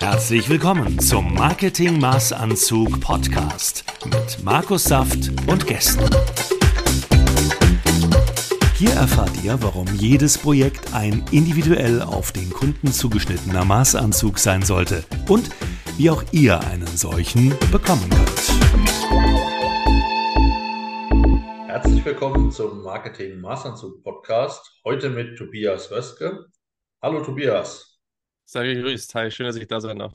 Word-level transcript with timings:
Herzlich 0.00 0.48
willkommen 0.48 0.98
zum 0.98 1.34
Marketing 1.34 2.00
Maßanzug 2.00 2.98
Podcast 3.00 3.84
mit 4.06 4.42
Markus 4.42 4.84
Saft 4.84 5.30
und 5.46 5.66
Gästen. 5.66 6.08
Hier 8.76 8.92
erfahrt 8.92 9.44
ihr, 9.44 9.62
warum 9.62 9.86
jedes 9.94 10.38
Projekt 10.38 10.94
ein 10.94 11.22
individuell 11.32 12.00
auf 12.00 12.32
den 12.32 12.48
Kunden 12.48 12.90
zugeschnittener 12.90 13.66
Maßanzug 13.66 14.38
sein 14.38 14.62
sollte 14.62 15.04
und 15.28 15.50
wie 15.98 16.08
auch 16.08 16.24
ihr 16.32 16.58
einen 16.58 16.86
solchen 16.86 17.50
bekommen 17.70 18.08
könnt. 18.08 18.48
Herzlich 21.66 22.02
willkommen 22.06 22.50
zum 22.50 22.82
Marketing 22.82 23.38
Maßanzug 23.38 24.02
Podcast. 24.02 24.80
Heute 24.82 25.10
mit 25.10 25.36
Tobias 25.36 25.90
Wöske. 25.90 26.46
Hallo 27.02 27.22
Tobias. 27.22 27.87
Sei 28.50 28.72
gegrüßt. 28.72 29.14
Hi, 29.14 29.30
schön, 29.30 29.44
dass 29.44 29.56
ich 29.56 29.66
da 29.68 29.78
sein 29.78 29.98
darf. 29.98 30.14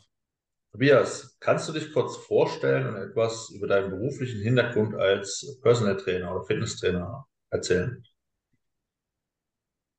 Tobias, 0.72 1.38
kannst 1.40 1.70
du 1.70 1.73
dich 1.73 1.94
kurz 1.94 2.18
vorstellen 2.18 2.88
und 2.88 2.96
etwas 2.96 3.52
über 3.52 3.68
deinen 3.68 3.92
beruflichen 3.92 4.42
Hintergrund 4.42 4.96
als 4.96 5.59
Personal 5.62 5.98
Trainer 5.98 6.36
oder 6.36 6.44
Fitnesstrainer 6.44 7.28
erzählen? 7.52 8.04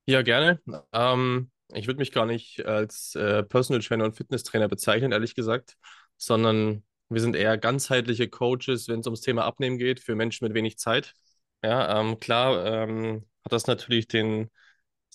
Ja, 0.07 0.23
gerne. 0.23 0.61
Ähm, 0.93 1.53
ich 1.69 1.87
würde 1.87 1.99
mich 1.99 2.11
gar 2.11 2.27
nicht 2.27 2.67
als 2.67 3.15
äh, 3.15 3.45
Personal 3.45 3.83
Trainer 3.83 4.05
und 4.05 4.17
Fitnesstrainer 4.17 4.67
bezeichnen, 4.67 5.13
ehrlich 5.13 5.37
gesagt, 5.37 5.77
sondern 6.17 6.83
wir 7.11 7.21
sind 7.21 7.37
eher 7.37 7.57
ganzheitliche 7.57 8.29
Coaches, 8.29 8.89
wenn 8.89 8.99
es 8.99 9.07
ums 9.07 9.21
Thema 9.21 9.45
Abnehmen 9.45 9.79
geht, 9.79 10.01
für 10.01 10.17
Menschen 10.17 10.45
mit 10.45 10.55
wenig 10.55 10.77
Zeit. 10.77 11.15
Ja, 11.63 12.01
ähm, 12.01 12.19
klar 12.19 12.67
ähm, 12.67 13.27
hat 13.45 13.53
das 13.53 13.69
natürlich 13.69 14.09
den, 14.09 14.51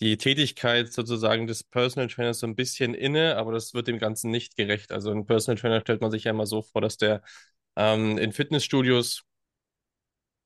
die 0.02 0.18
Tätigkeit 0.18 0.92
sozusagen 0.94 1.48
des 1.48 1.64
Personal 1.64 2.08
Trainers 2.08 2.40
so 2.40 2.48
ein 2.48 2.56
bisschen 2.56 2.94
inne, 2.94 3.36
aber 3.38 3.52
das 3.52 3.74
wird 3.74 3.88
dem 3.88 4.00
Ganzen 4.00 4.32
nicht 4.32 4.56
gerecht. 4.56 4.92
Also 4.92 5.12
ein 5.12 5.26
Personal 5.26 5.60
Trainer 5.60 5.82
stellt 5.82 6.02
man 6.02 6.12
sich 6.12 6.24
ja 6.26 6.32
immer 6.32 6.46
so 6.46 6.62
vor, 6.62 6.82
dass 6.82 6.98
der 6.98 7.22
ähm, 7.76 8.18
in 8.18 8.32
Fitnessstudios 8.34 9.24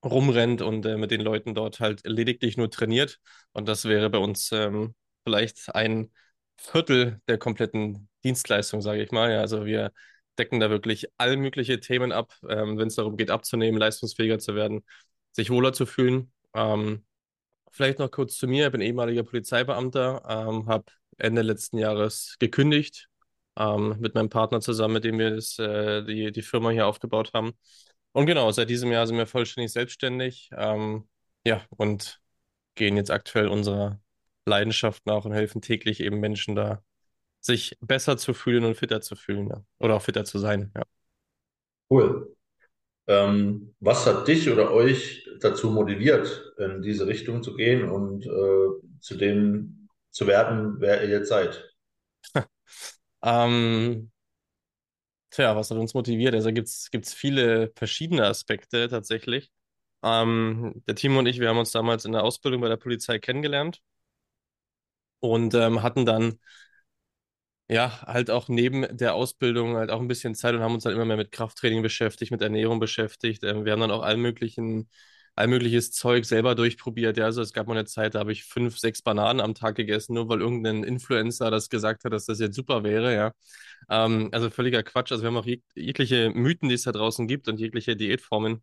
rumrennt 0.04 0.62
und 0.62 0.86
äh, 0.86 0.98
mit 0.98 1.12
den 1.12 1.22
Leuten 1.22 1.54
dort 1.56 1.80
halt 1.80 2.02
lediglich 2.06 2.58
nur 2.58 2.70
trainiert. 2.70 3.20
Und 3.54 3.68
das 3.68 3.86
wäre 3.86 4.10
bei 4.10 4.18
uns 4.18 4.52
ähm, 4.52 4.96
vielleicht 5.26 5.74
ein 5.76 6.12
Viertel 6.58 7.22
der 7.28 7.38
kompletten 7.38 8.10
Dienstleistung, 8.24 8.82
sage 8.82 9.04
ich 9.04 9.12
mal. 9.12 9.32
Ja, 9.32 9.40
also 9.42 9.66
wir 9.66 9.92
decken 10.38 10.60
da 10.60 10.70
wirklich 10.70 11.08
all 11.18 11.38
mögliche 11.38 11.80
Themen 11.80 12.12
ab, 12.12 12.34
ähm, 12.50 12.78
wenn 12.78 12.88
es 12.88 12.96
darum 12.96 13.18
geht, 13.18 13.30
abzunehmen, 13.32 13.80
leistungsfähiger 13.80 14.40
zu 14.40 14.56
werden, 14.56 14.84
sich 15.32 15.50
wohler 15.50 15.74
zu 15.74 15.86
fühlen. 15.86 16.32
Ähm, 16.54 17.06
vielleicht 17.74 18.00
noch 18.00 18.12
kurz 18.12 18.38
zu 18.38 18.48
mir. 18.48 18.68
Ich 18.68 18.72
bin 18.72 18.82
ehemaliger 18.82 19.24
Polizeibeamter, 19.24 20.24
ähm, 20.30 20.68
habe 20.68 20.86
Ende 21.18 21.42
letzten 21.42 21.78
Jahres 21.78 22.36
gekündigt 22.40 23.10
ähm, 23.58 23.98
mit 24.00 24.16
meinem 24.16 24.30
Partner 24.30 24.62
zusammen, 24.62 24.96
mit 24.96 25.04
dem 25.04 25.20
wir 25.20 25.32
das, 25.32 25.60
äh, 25.60 26.04
die, 26.04 26.32
die 26.32 26.42
Firma 26.42 26.70
hier 26.70 26.88
aufgebaut 26.88 27.32
haben. 27.34 27.54
Und 28.12 28.28
genau, 28.28 28.52
seit 28.52 28.70
diesem 28.70 28.92
Jahr 28.92 29.08
sind 29.08 29.18
wir 29.18 29.28
vollständig 29.28 29.72
selbstständig. 29.74 30.50
Ähm, 30.56 31.08
ja, 31.46 31.66
und 31.72 32.20
gehen 32.76 32.96
jetzt 32.96 33.12
aktuell 33.12 33.48
unserer 33.48 34.00
Leidenschaft 34.46 35.06
nach 35.06 35.26
und 35.26 35.34
helfen 35.34 35.62
täglich 35.62 36.00
eben 36.00 36.20
Menschen 36.20 36.56
da, 36.56 36.84
sich 37.40 37.78
besser 37.82 38.18
zu 38.18 38.34
fühlen 38.34 38.66
und 38.66 38.76
fitter 38.76 39.02
zu 39.02 39.16
fühlen. 39.16 39.50
Ja. 39.50 39.64
Oder 39.80 39.96
auch 39.96 40.02
fitter 40.02 40.26
zu 40.26 40.40
sein. 40.40 40.72
Ja. 40.76 40.84
Cool. 41.90 42.33
Ähm, 43.08 43.76
was 43.80 44.06
hat 44.06 44.28
dich 44.28 44.50
oder 44.50 44.72
euch 44.72 45.28
dazu 45.42 45.70
motiviert, 45.72 46.54
in 46.58 46.82
diese 46.82 47.06
Richtung 47.08 47.44
zu 47.44 47.56
gehen 47.56 47.90
und 47.90 48.26
äh, 48.26 49.00
zu 49.00 49.16
dem 49.16 49.90
zu 50.12 50.28
werden, 50.28 50.76
wer 50.80 51.04
ihr 51.04 51.10
jetzt 51.10 51.30
seid? 51.30 51.74
ähm, 53.24 54.12
Tja, 55.32 55.56
was 55.56 55.72
hat 55.72 55.78
uns 55.80 55.94
motiviert? 55.96 56.36
Also 56.36 56.52
gibt 56.52 56.68
es 56.68 57.14
viele 57.14 57.72
verschiedene 57.76 58.26
Aspekte 58.28 58.88
tatsächlich. 58.88 59.52
Ähm, 60.04 60.84
der 60.88 60.96
Timo 60.96 61.20
und 61.20 61.26
ich, 61.28 61.40
wir 61.40 61.50
haben 61.50 61.58
uns 61.58 61.72
damals 61.72 62.06
in 62.06 62.12
der 62.12 62.24
Ausbildung 62.24 62.62
bei 62.62 62.70
der 62.70 62.78
Polizei 62.78 63.18
kennengelernt 63.20 63.82
und 65.20 65.54
ähm, 65.54 65.82
hatten 65.84 66.06
dann 66.06 66.40
ja 67.74 68.02
halt 68.04 68.30
auch 68.32 68.48
neben 68.50 68.86
der 68.96 69.16
Ausbildung 69.16 69.76
halt 69.76 69.90
auch 69.92 70.00
ein 70.02 70.08
bisschen 70.08 70.36
Zeit 70.36 70.56
und 70.56 70.62
haben 70.62 70.74
uns 70.74 70.84
dann 70.84 70.94
immer 70.94 71.06
mehr 71.06 71.18
mit 71.18 71.32
Krafttraining 71.32 71.82
beschäftigt, 71.82 72.32
mit 72.32 72.42
Ernährung 72.42 72.80
beschäftigt. 72.80 73.44
Ähm, 73.44 73.66
wir 73.66 73.72
haben 73.74 73.82
dann 73.82 73.92
auch 73.92 74.04
all 74.04 74.18
möglichen 74.18 74.90
allmögliches 75.36 75.92
Zeug 75.92 76.26
selber 76.26 76.54
durchprobiert. 76.56 77.18
Ja, 77.18 77.26
also 77.26 77.42
es 77.42 77.54
gab 77.54 77.68
mal 77.68 77.74
eine 77.74 77.86
Zeit, 77.86 78.14
da 78.16 78.20
habe 78.20 78.32
ich 78.32 78.44
fünf, 78.44 78.78
sechs 78.78 79.02
Bananen 79.02 79.42
am 79.42 79.56
Tag 79.56 79.76
gegessen, 79.76 80.14
nur 80.14 80.30
weil 80.30 80.42
irgendein 80.42 80.84
Influencer 80.84 81.50
das 81.50 81.70
gesagt 81.70 82.04
hat, 82.06 82.14
dass 82.14 82.26
das 82.26 82.40
jetzt 82.40 82.56
super 82.56 82.84
wäre, 82.84 83.16
ja. 83.16 83.32
Ähm, 83.90 84.30
also 84.32 84.50
völliger 84.52 84.84
Quatsch. 84.84 85.12
Also 85.12 85.24
wir 85.24 85.28
haben 85.30 85.38
auch 85.38 85.46
jeg 85.46 85.62
jegliche 85.76 86.30
Mythen, 86.32 86.70
die 86.70 86.76
es 86.76 86.84
da 86.84 86.92
draußen 86.92 87.28
gibt 87.28 87.48
und 87.48 87.60
jegliche 87.60 87.96
Diätformen 87.96 88.62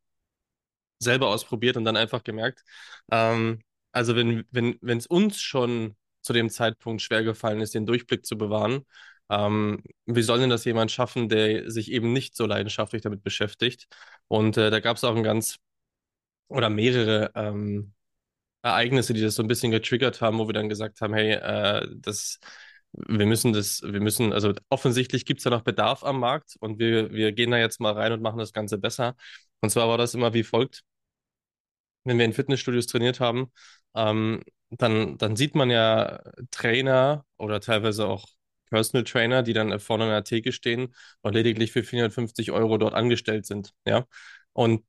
selber 0.98 1.28
ausprobiert 1.28 1.76
und 1.76 1.84
dann 1.84 1.96
einfach 1.96 2.22
gemerkt, 2.24 2.62
ähm, 3.10 3.60
also 3.92 4.14
wenn, 4.16 4.44
wenn, 4.50 4.78
wenn 4.82 4.98
es 4.98 5.06
uns 5.06 5.40
schon 5.40 5.96
zu 6.30 6.34
dem 6.34 6.48
Zeitpunkt 6.48 7.02
schwer 7.02 7.24
gefallen 7.24 7.60
ist, 7.60 7.74
den 7.74 7.86
Durchblick 7.86 8.24
zu 8.24 8.38
bewahren, 8.38 8.86
ähm, 9.30 9.82
wie 10.06 10.22
soll 10.22 10.38
denn 10.38 10.50
das 10.50 10.64
jemand 10.64 10.92
schaffen, 10.92 11.28
der 11.28 11.68
sich 11.70 11.90
eben 11.90 12.12
nicht 12.12 12.36
so 12.36 12.46
leidenschaftlich 12.46 13.02
damit 13.02 13.24
beschäftigt? 13.24 13.88
Und 14.28 14.56
äh, 14.56 14.70
da 14.70 14.78
gab 14.78 14.96
es 14.96 15.02
auch 15.04 15.16
ein 15.16 15.24
ganz 15.24 15.56
oder 16.48 16.70
mehrere 16.70 17.32
ähm, 17.34 17.94
Ereignisse, 18.62 19.14
die 19.14 19.22
das 19.22 19.34
so 19.36 19.42
ein 19.42 19.48
bisschen 19.48 19.72
getriggert 19.72 20.20
haben, 20.20 20.38
wo 20.38 20.48
wir 20.48 20.54
dann 20.54 20.68
gesagt 20.68 21.00
haben, 21.00 21.14
hey, 21.14 21.32
äh, 21.32 21.88
das, 21.96 22.38
wir 22.92 23.26
müssen 23.26 23.52
das, 23.52 23.82
wir 23.82 24.00
müssen, 24.00 24.32
also 24.32 24.52
offensichtlich 24.70 25.24
gibt 25.26 25.40
es 25.40 25.44
da 25.44 25.50
noch 25.50 25.62
Bedarf 25.62 26.04
am 26.04 26.20
Markt 26.20 26.56
und 26.60 26.78
wir, 26.78 27.12
wir 27.12 27.32
gehen 27.32 27.50
da 27.50 27.58
jetzt 27.58 27.80
mal 27.80 27.92
rein 27.94 28.12
und 28.12 28.22
machen 28.22 28.38
das 28.38 28.52
Ganze 28.52 28.78
besser. 28.78 29.16
Und 29.60 29.70
zwar 29.70 29.88
war 29.88 29.98
das 29.98 30.14
immer 30.14 30.34
wie 30.34 30.44
folgt. 30.44 30.84
Wenn 32.04 32.18
wir 32.18 32.24
in 32.24 32.32
Fitnessstudios 32.32 32.86
trainiert 32.86 33.20
haben, 33.20 33.52
ähm, 33.94 34.42
dann, 34.70 35.18
dann 35.18 35.36
sieht 35.36 35.54
man 35.54 35.70
ja 35.70 36.20
Trainer 36.50 37.24
oder 37.36 37.60
teilweise 37.60 38.06
auch 38.06 38.26
Personal 38.70 39.04
Trainer, 39.04 39.42
die 39.42 39.52
dann 39.52 39.78
vorne 39.80 40.04
an 40.04 40.10
der 40.10 40.24
Theke 40.24 40.52
stehen 40.52 40.94
und 41.22 41.34
lediglich 41.34 41.72
für 41.72 41.82
450 41.82 42.52
Euro 42.52 42.78
dort 42.78 42.94
angestellt 42.94 43.46
sind. 43.46 43.72
Ja. 43.84 44.06
Und 44.52 44.84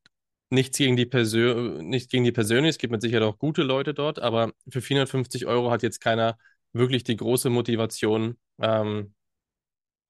nichts 0.50 0.78
gegen 0.78 0.96
die 0.96 1.06
Persön 1.06 1.88
nicht 1.88 2.10
gegen 2.10 2.24
die 2.24 2.32
Persönlich, 2.32 2.70
es 2.70 2.78
gibt 2.78 2.92
mit 2.92 3.02
Sicherheit 3.02 3.24
auch 3.26 3.38
gute 3.38 3.62
Leute 3.62 3.94
dort, 3.94 4.18
aber 4.20 4.52
für 4.68 4.80
450 4.82 5.46
Euro 5.46 5.70
hat 5.70 5.82
jetzt 5.82 6.00
keiner 6.00 6.36
wirklich 6.72 7.04
die 7.04 7.16
große 7.16 7.50
Motivation, 7.50 8.38
ähm, 8.60 9.14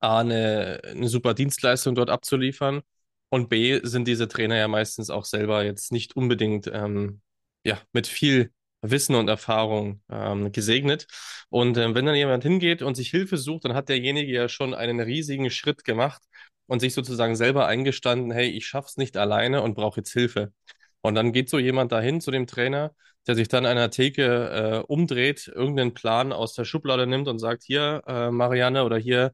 A, 0.01 0.21
eine, 0.21 0.81
eine 0.85 1.09
super 1.09 1.35
Dienstleistung 1.35 1.95
dort 1.95 2.11
abzuliefern 2.11 2.83
und 3.33 3.49
B, 3.49 3.81
sind 3.83 4.07
diese 4.07 4.29
Trainer 4.29 4.59
ja 4.59 4.69
meistens 4.69 5.09
auch 5.09 5.25
selber 5.25 5.65
jetzt 5.65 5.91
nicht 5.91 6.15
unbedingt 6.17 6.71
ähm, 6.71 7.23
ja, 7.65 7.81
mit 7.95 8.07
viel 8.07 8.53
Wissen 8.83 9.15
und 9.15 9.29
Erfahrung 9.29 10.03
ähm, 10.11 10.53
gesegnet. 10.53 11.07
Und 11.49 11.79
ähm, 11.79 11.95
wenn 11.95 12.05
dann 12.05 12.15
jemand 12.15 12.43
hingeht 12.43 12.83
und 12.83 12.95
sich 12.95 13.09
Hilfe 13.09 13.39
sucht, 13.39 13.65
dann 13.65 13.73
hat 13.73 13.89
derjenige 13.89 14.31
ja 14.31 14.51
schon 14.51 14.75
einen 14.75 15.01
riesigen 15.01 15.49
Schritt 15.51 15.85
gemacht 15.85 16.21
und 16.67 16.81
sich 16.81 16.93
sozusagen 16.93 17.35
selber 17.35 17.67
eingestanden, 17.67 18.33
hey, 18.33 18.51
ich 18.51 18.67
schaff's 18.67 18.99
nicht 18.99 19.17
alleine 19.17 19.63
und 19.63 19.77
brauche 19.77 20.01
jetzt 20.01 20.13
Hilfe. 20.13 20.53
Und 21.01 21.15
dann 21.15 21.33
geht 21.33 21.49
so 21.49 21.59
jemand 21.59 21.91
dahin 21.91 22.21
zu 22.21 22.31
dem 22.33 22.47
Trainer, 22.47 22.95
der 23.27 23.35
sich 23.35 23.49
dann 23.49 23.65
an 23.65 23.77
der 23.77 23.91
Theke 23.91 24.83
äh, 24.85 24.93
umdreht, 24.93 25.49
irgendeinen 25.49 25.95
Plan 25.95 26.35
aus 26.35 26.53
der 26.53 26.67
Schublade 26.67 27.07
nimmt 27.07 27.29
und 27.29 27.39
sagt, 27.39 27.63
hier, 27.63 28.03
äh, 28.07 28.31
Marianne 28.31 28.85
oder 28.85 28.99
hier, 28.99 29.33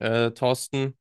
äh, 0.00 0.32
Thorsten, 0.32 0.97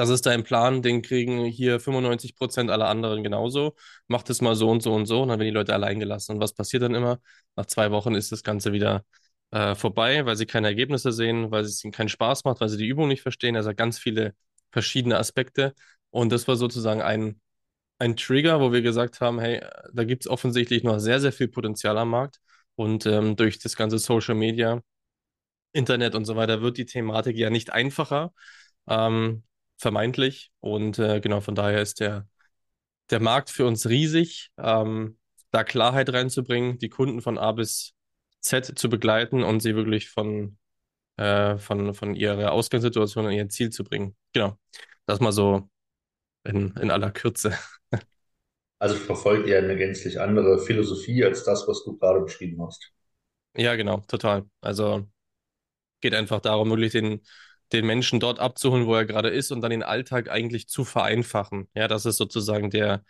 das 0.00 0.08
ist 0.08 0.24
dein 0.24 0.44
Plan, 0.44 0.80
den 0.80 1.02
kriegen 1.02 1.44
hier 1.44 1.78
95 1.78 2.34
Prozent 2.34 2.70
aller 2.70 2.88
anderen 2.88 3.22
genauso. 3.22 3.76
Mach 4.08 4.22
das 4.22 4.40
mal 4.40 4.54
so 4.56 4.70
und 4.70 4.82
so 4.82 4.94
und 4.94 5.04
so. 5.04 5.20
Und 5.22 5.28
dann 5.28 5.38
werden 5.38 5.48
die 5.48 5.54
Leute 5.54 5.74
allein 5.74 6.00
gelassen. 6.00 6.32
Und 6.36 6.40
was 6.40 6.54
passiert 6.54 6.82
dann 6.82 6.94
immer? 6.94 7.20
Nach 7.54 7.66
zwei 7.66 7.90
Wochen 7.90 8.14
ist 8.14 8.32
das 8.32 8.42
Ganze 8.42 8.72
wieder 8.72 9.04
äh, 9.50 9.74
vorbei, 9.74 10.24
weil 10.24 10.36
sie 10.36 10.46
keine 10.46 10.68
Ergebnisse 10.68 11.12
sehen, 11.12 11.50
weil 11.50 11.64
es 11.64 11.84
ihnen 11.84 11.92
keinen 11.92 12.08
Spaß 12.08 12.44
macht, 12.44 12.62
weil 12.62 12.70
sie 12.70 12.78
die 12.78 12.86
Übung 12.86 13.08
nicht 13.08 13.20
verstehen. 13.20 13.56
Also 13.56 13.74
ganz 13.74 13.98
viele 13.98 14.34
verschiedene 14.72 15.18
Aspekte. 15.18 15.74
Und 16.08 16.32
das 16.32 16.48
war 16.48 16.56
sozusagen 16.56 17.02
ein, 17.02 17.38
ein 17.98 18.16
Trigger, 18.16 18.60
wo 18.60 18.72
wir 18.72 18.82
gesagt 18.82 19.20
haben, 19.20 19.38
hey, 19.38 19.60
da 19.92 20.04
gibt 20.04 20.24
es 20.24 20.30
offensichtlich 20.30 20.82
noch 20.82 20.98
sehr, 20.98 21.20
sehr 21.20 21.32
viel 21.32 21.48
Potenzial 21.48 21.98
am 21.98 22.10
Markt. 22.10 22.40
Und 22.74 23.04
ähm, 23.04 23.36
durch 23.36 23.58
das 23.58 23.76
ganze 23.76 23.98
Social 23.98 24.34
Media, 24.34 24.80
Internet 25.72 26.14
und 26.14 26.24
so 26.24 26.36
weiter 26.36 26.62
wird 26.62 26.78
die 26.78 26.86
Thematik 26.86 27.36
ja 27.36 27.50
nicht 27.50 27.72
einfacher, 27.72 28.32
ähm, 28.88 29.44
vermeintlich. 29.80 30.50
Und 30.60 30.98
äh, 30.98 31.20
genau 31.20 31.40
von 31.40 31.54
daher 31.54 31.82
ist 31.82 32.00
der, 32.00 32.28
der 33.10 33.20
Markt 33.20 33.50
für 33.50 33.66
uns 33.66 33.88
riesig, 33.88 34.50
ähm, 34.58 35.18
da 35.50 35.64
Klarheit 35.64 36.12
reinzubringen, 36.12 36.78
die 36.78 36.88
Kunden 36.88 37.22
von 37.22 37.38
A 37.38 37.52
bis 37.52 37.94
Z 38.40 38.78
zu 38.78 38.88
begleiten 38.88 39.42
und 39.42 39.60
sie 39.60 39.74
wirklich 39.74 40.10
von 40.10 40.56
äh, 41.16 41.58
von, 41.58 41.92
von 41.92 42.14
ihrer 42.14 42.52
Ausgangssituation 42.52 43.26
an 43.26 43.32
ihr 43.32 43.48
Ziel 43.48 43.70
zu 43.70 43.84
bringen. 43.84 44.16
Genau. 44.32 44.56
Das 45.06 45.20
mal 45.20 45.32
so 45.32 45.68
in, 46.44 46.74
in 46.80 46.90
aller 46.90 47.10
Kürze. 47.10 47.56
Also 48.82 48.94
verfolgt 48.94 49.46
ihr 49.46 49.58
eine 49.58 49.76
gänzlich 49.76 50.18
andere 50.18 50.58
Philosophie 50.58 51.22
als 51.22 51.44
das, 51.44 51.68
was 51.68 51.84
du 51.84 51.98
gerade 51.98 52.22
beschrieben 52.22 52.64
hast. 52.64 52.90
Ja, 53.54 53.74
genau, 53.74 53.98
total. 54.08 54.46
Also 54.62 55.06
Geht 56.00 56.14
einfach 56.14 56.40
darum, 56.40 56.70
wirklich 56.70 56.92
den, 56.92 57.20
den 57.72 57.86
Menschen 57.86 58.20
dort 58.20 58.38
abzuholen, 58.40 58.86
wo 58.86 58.94
er 58.94 59.04
gerade 59.04 59.28
ist 59.28 59.52
und 59.52 59.60
dann 59.60 59.70
den 59.70 59.82
Alltag 59.82 60.28
eigentlich 60.30 60.68
zu 60.68 60.84
vereinfachen. 60.84 61.68
Ja, 61.74 61.88
das 61.88 62.06
ist 62.06 62.16
sozusagen 62.16 62.70
der, 62.70 63.04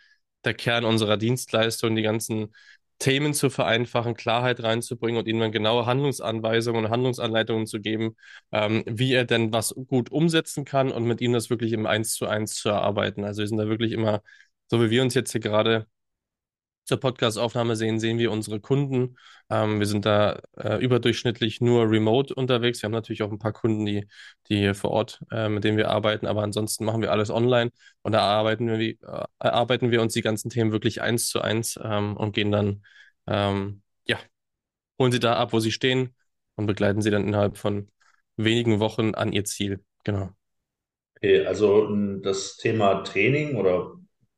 der 0.45 0.53
Kern 0.53 0.85
unserer 0.85 1.17
Dienstleistung, 1.17 1.95
die 1.95 2.01
ganzen 2.03 2.53
Themen 2.99 3.33
zu 3.33 3.49
vereinfachen, 3.49 4.13
Klarheit 4.13 4.61
reinzubringen 4.61 5.19
und 5.19 5.27
ihnen 5.27 5.39
dann 5.39 5.51
genaue 5.51 5.87
Handlungsanweisungen 5.87 6.85
und 6.85 6.91
Handlungsanleitungen 6.91 7.65
zu 7.65 7.81
geben, 7.81 8.15
ähm, 8.51 8.83
wie 8.87 9.13
er 9.13 9.25
denn 9.25 9.51
was 9.51 9.73
gut 9.87 10.11
umsetzen 10.11 10.65
kann 10.65 10.91
und 10.91 11.05
mit 11.05 11.19
ihm 11.19 11.33
das 11.33 11.49
wirklich 11.49 11.73
im 11.73 11.87
Eins 11.87 12.13
zu 12.13 12.27
eins 12.27 12.53
zu 12.55 12.69
erarbeiten. 12.69 13.23
Also 13.23 13.39
wir 13.41 13.47
sind 13.47 13.57
da 13.57 13.67
wirklich 13.67 13.91
immer, 13.91 14.21
so 14.69 14.81
wie 14.81 14.91
wir 14.91 15.01
uns 15.01 15.15
jetzt 15.15 15.31
hier 15.31 15.41
gerade 15.41 15.87
zur 16.91 16.99
Podcast-Aufnahme 16.99 17.77
sehen, 17.77 18.01
sehen 18.01 18.17
wir 18.17 18.33
unsere 18.33 18.59
Kunden. 18.59 19.15
Ähm, 19.49 19.79
wir 19.79 19.85
sind 19.85 20.05
da 20.05 20.41
äh, 20.57 20.75
überdurchschnittlich 20.83 21.61
nur 21.61 21.89
remote 21.89 22.35
unterwegs. 22.35 22.81
Wir 22.81 22.87
haben 22.87 22.91
natürlich 22.91 23.23
auch 23.23 23.31
ein 23.31 23.39
paar 23.39 23.53
Kunden, 23.53 23.85
die, 23.85 24.07
die 24.49 24.73
vor 24.73 24.91
Ort, 24.91 25.21
äh, 25.31 25.47
mit 25.47 25.63
denen 25.63 25.77
wir 25.77 25.89
arbeiten, 25.89 26.27
aber 26.27 26.43
ansonsten 26.43 26.83
machen 26.83 27.01
wir 27.01 27.11
alles 27.13 27.29
online 27.29 27.71
und 28.01 28.11
da 28.11 28.19
arbeiten 28.19 28.67
wir, 28.67 28.77
äh, 28.77 29.25
erarbeiten 29.39 29.89
wir 29.89 30.01
uns 30.01 30.11
die 30.11 30.21
ganzen 30.21 30.49
Themen 30.49 30.73
wirklich 30.73 31.01
eins 31.01 31.29
zu 31.29 31.39
eins 31.39 31.79
ähm, 31.81 32.17
und 32.17 32.33
gehen 32.33 32.51
dann, 32.51 32.83
ähm, 33.25 33.81
ja, 34.05 34.17
holen 34.99 35.13
sie 35.13 35.19
da 35.19 35.35
ab, 35.35 35.53
wo 35.53 35.61
sie 35.61 35.71
stehen 35.71 36.13
und 36.55 36.65
begleiten 36.65 37.01
sie 37.01 37.09
dann 37.09 37.25
innerhalb 37.25 37.55
von 37.55 37.89
wenigen 38.35 38.81
Wochen 38.81 39.15
an 39.15 39.31
ihr 39.31 39.45
Ziel. 39.45 39.81
Genau. 40.03 40.31
Okay, 41.15 41.45
also 41.45 41.87
das 42.17 42.57
Thema 42.57 43.03
Training 43.03 43.55
oder 43.55 43.93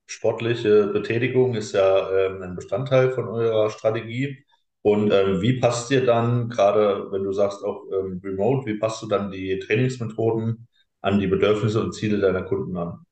sportliche 0.05 0.87
Betätigung 0.87 1.55
ist 1.55 1.73
ja 1.73 2.09
ähm, 2.11 2.41
ein 2.41 2.55
Bestandteil 2.55 3.11
von 3.11 3.27
eurer 3.27 3.69
Strategie. 3.69 4.45
Und 4.81 5.11
ähm, 5.11 5.41
wie 5.41 5.59
passt 5.59 5.89
dir 5.89 6.05
dann, 6.05 6.49
gerade 6.49 7.11
wenn 7.11 7.23
du 7.23 7.31
sagst 7.31 7.63
auch 7.63 7.85
ähm, 7.91 8.19
remote, 8.23 8.65
wie 8.65 8.77
passt 8.77 9.01
du 9.01 9.07
dann 9.07 9.31
die 9.31 9.59
Trainingsmethoden 9.59 10.67
an 11.01 11.19
die 11.19 11.27
Bedürfnisse 11.27 11.81
und 11.81 11.93
Ziele 11.93 12.19
deiner 12.19 12.43
Kunden 12.43 12.75
an? 12.75 13.05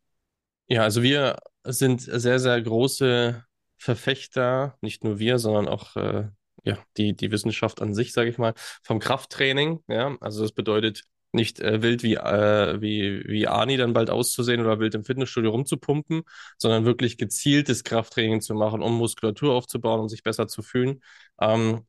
Ja, 0.68 0.84
also 0.84 1.02
wir 1.02 1.38
sind 1.64 2.02
sehr, 2.02 2.40
sehr 2.40 2.62
große 2.62 3.44
Verfechter, 3.78 4.78
nicht 4.82 5.04
nur 5.04 5.20
wir, 5.20 5.40
sondern 5.40 5.68
auch 5.68 5.96
äh, 5.96 6.28
ja, 6.64 6.78
die, 6.98 7.16
die 7.16 7.32
Wissenschaft 7.32 7.82
an 7.82 7.94
sich, 7.94 8.14
sage 8.14 8.30
ich 8.30 8.38
mal, 8.38 8.54
vom 8.84 9.00
Krafttraining. 9.00 9.84
Ja, 9.88 10.16
also 10.22 10.44
das 10.44 10.52
bedeutet 10.52 11.04
nicht 11.34 11.60
äh, 11.60 11.82
wild 11.82 12.04
wie, 12.04 12.16
äh, 12.16 12.82
wie, 12.82 13.24
wie 13.28 13.48
Ani 13.48 13.78
dann 13.78 13.94
bald 13.94 14.10
auszusehen 14.10 14.62
oder 14.62 14.80
wild 14.80 14.96
im 14.96 15.04
Fitnessstudio 15.04 15.52
rumzupumpen, 15.52 16.24
sondern 16.58 16.86
wirklich 16.86 17.18
gezieltes 17.18 17.84
Krafttraining 17.84 18.42
zu 18.42 18.54
machen, 18.56 18.82
um 18.82 18.98
Muskulatur 18.98 19.54
aufzubauen 19.54 20.02
und 20.02 20.10
sich 20.10 20.24
besser 20.24 20.48
zu 20.48 20.62
fühlen. 20.62 21.02
Ähm, 21.40 21.86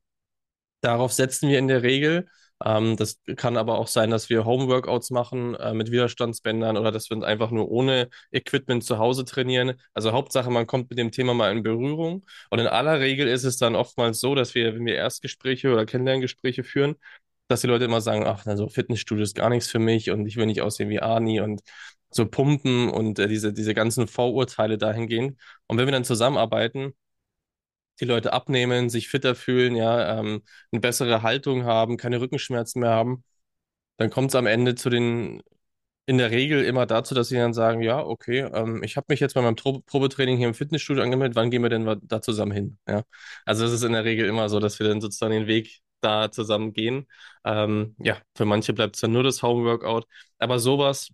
darauf 0.80 1.12
setzen 1.12 1.48
wir 1.48 1.58
in 1.58 1.68
der 1.68 1.82
Regel. 1.82 2.28
Ähm, 2.64 2.96
das 2.96 3.20
kann 3.36 3.56
aber 3.56 3.78
auch 3.78 3.88
sein, 3.88 4.10
dass 4.10 4.30
wir 4.30 4.44
Home-Workouts 4.44 5.10
machen 5.10 5.54
äh, 5.56 5.74
mit 5.74 5.90
Widerstandsbändern 5.90 6.76
oder 6.76 6.92
dass 6.92 7.10
wir 7.10 7.20
einfach 7.24 7.50
nur 7.50 7.70
ohne 7.70 8.08
Equipment 8.30 8.84
zu 8.84 8.98
Hause 8.98 9.24
trainieren. 9.24 9.74
Also 9.94 10.12
Hauptsache, 10.12 10.50
man 10.50 10.66
kommt 10.66 10.90
mit 10.90 10.98
dem 10.98 11.10
Thema 11.10 11.34
mal 11.34 11.50
in 11.52 11.62
Berührung. 11.62 12.24
Und 12.50 12.58
in 12.60 12.66
aller 12.68 13.00
Regel 13.00 13.26
ist 13.28 13.44
es 13.44 13.56
dann 13.58 13.74
oftmals 13.74 14.20
so, 14.20 14.34
dass 14.34 14.54
wir, 14.54 14.74
wenn 14.74 14.86
wir 14.86 14.94
Erstgespräche 14.94 15.72
oder 15.72 15.86
Kennenlerngespräche 15.86 16.62
führen, 16.64 16.96
dass 17.52 17.60
die 17.62 17.66
Leute 17.68 17.84
immer 17.84 18.00
sagen, 18.00 18.24
ach, 18.26 18.46
also 18.46 18.68
Fitnessstudio 18.68 19.22
ist 19.24 19.36
gar 19.36 19.50
nichts 19.50 19.68
für 19.68 19.78
mich 19.78 20.10
und 20.10 20.26
ich 20.26 20.36
will 20.36 20.46
nicht 20.46 20.62
aussehen 20.62 20.88
wie 20.90 21.00
Arni 21.00 21.40
und 21.40 21.62
so 22.10 22.26
pumpen 22.26 22.90
und 22.90 23.18
äh, 23.18 23.28
diese, 23.28 23.52
diese 23.52 23.74
ganzen 23.74 24.08
Vorurteile 24.08 24.78
dahingehen. 24.78 25.38
Und 25.66 25.78
wenn 25.78 25.86
wir 25.86 25.92
dann 25.92 26.04
zusammenarbeiten, 26.04 26.94
die 28.00 28.04
Leute 28.06 28.32
abnehmen, 28.32 28.90
sich 28.90 29.08
fitter 29.08 29.34
fühlen, 29.34 29.76
ja, 29.76 30.18
ähm, 30.18 30.42
eine 30.72 30.80
bessere 30.80 31.22
Haltung 31.22 31.64
haben, 31.64 31.96
keine 31.96 32.20
Rückenschmerzen 32.20 32.80
mehr 32.80 32.90
haben, 32.90 33.24
dann 33.98 34.10
kommt 34.10 34.30
es 34.30 34.36
am 34.36 34.46
Ende 34.46 34.74
zu 34.76 34.90
den, 34.90 35.42
in 36.06 36.18
der 36.18 36.30
Regel 36.30 36.64
immer 36.64 36.86
dazu, 36.86 37.14
dass 37.14 37.28
sie 37.28 37.36
dann 37.36 37.54
sagen, 37.54 37.82
ja, 37.82 38.00
okay, 38.04 38.40
ähm, 38.54 38.82
ich 38.84 38.96
habe 38.96 39.06
mich 39.10 39.20
jetzt 39.20 39.34
bei 39.34 39.42
meinem 39.42 39.56
Tro 39.56 39.80
Probetraining 39.86 40.38
hier 40.38 40.48
im 40.48 40.54
Fitnessstudio 40.54 41.02
angemeldet, 41.04 41.36
wann 41.36 41.50
gehen 41.50 41.62
wir 41.62 41.70
denn 41.70 42.00
da 42.04 42.22
zusammen 42.22 42.52
hin? 42.52 42.78
Ja, 42.88 43.04
also 43.46 43.64
es 43.64 43.72
ist 43.72 43.84
in 43.84 43.92
der 43.92 44.04
Regel 44.04 44.26
immer 44.28 44.48
so, 44.48 44.60
dass 44.60 44.78
wir 44.80 44.88
dann 44.88 45.00
sozusagen 45.00 45.32
den 45.32 45.46
Weg 45.46 45.81
da 46.02 46.30
zusammen 46.30 46.72
gehen. 46.72 47.06
Ähm, 47.44 47.94
ja, 47.98 48.18
für 48.36 48.44
manche 48.44 48.72
bleibt 48.72 48.96
es 48.96 49.00
dann 49.00 49.12
nur 49.12 49.22
das 49.22 49.42
Homeworkout, 49.42 50.06
aber 50.38 50.58
sowas 50.58 51.10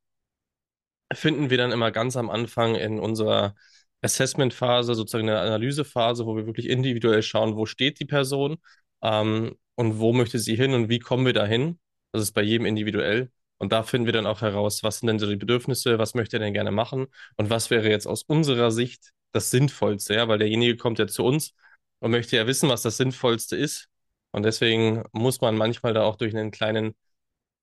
finden 1.12 1.50
wir 1.50 1.58
dann 1.58 1.72
immer 1.72 1.90
ganz 1.90 2.16
am 2.16 2.30
Anfang 2.30 2.74
in 2.74 3.00
unserer 3.00 3.54
Assessment-Phase, 4.02 4.94
sozusagen 4.94 5.28
eine 5.28 5.40
Analysephase, 5.40 6.26
wo 6.26 6.36
wir 6.36 6.46
wirklich 6.46 6.68
individuell 6.68 7.22
schauen, 7.22 7.56
wo 7.56 7.66
steht 7.66 7.98
die 8.00 8.04
Person 8.04 8.58
ähm, 9.02 9.56
und 9.74 9.98
wo 9.98 10.12
möchte 10.12 10.38
sie 10.38 10.56
hin 10.56 10.74
und 10.74 10.88
wie 10.88 10.98
kommen 10.98 11.26
wir 11.26 11.32
dahin. 11.32 11.78
Das 12.12 12.22
ist 12.22 12.32
bei 12.32 12.42
jedem 12.42 12.66
individuell. 12.66 13.30
Und 13.58 13.72
da 13.72 13.82
finden 13.82 14.06
wir 14.06 14.12
dann 14.12 14.26
auch 14.26 14.40
heraus, 14.40 14.82
was 14.84 15.00
sind 15.00 15.08
denn 15.08 15.18
so 15.18 15.26
die 15.26 15.36
Bedürfnisse, 15.36 15.98
was 15.98 16.14
möchte 16.14 16.36
er 16.36 16.40
denn 16.40 16.54
gerne 16.54 16.70
machen 16.70 17.08
und 17.36 17.50
was 17.50 17.70
wäre 17.70 17.88
jetzt 17.90 18.06
aus 18.06 18.22
unserer 18.22 18.70
Sicht 18.70 19.10
das 19.32 19.50
Sinnvollste, 19.50 20.14
ja, 20.14 20.28
weil 20.28 20.38
derjenige 20.38 20.76
kommt 20.76 20.98
ja 20.98 21.06
zu 21.08 21.24
uns 21.24 21.54
und 21.98 22.12
möchte 22.12 22.36
ja 22.36 22.46
wissen, 22.46 22.68
was 22.68 22.82
das 22.82 22.96
Sinnvollste 22.96 23.56
ist. 23.56 23.88
Und 24.32 24.44
deswegen 24.44 25.04
muss 25.12 25.40
man 25.40 25.56
manchmal 25.56 25.94
da 25.94 26.04
auch 26.04 26.16
durch 26.16 26.36
einen 26.36 26.50
kleinen 26.50 26.94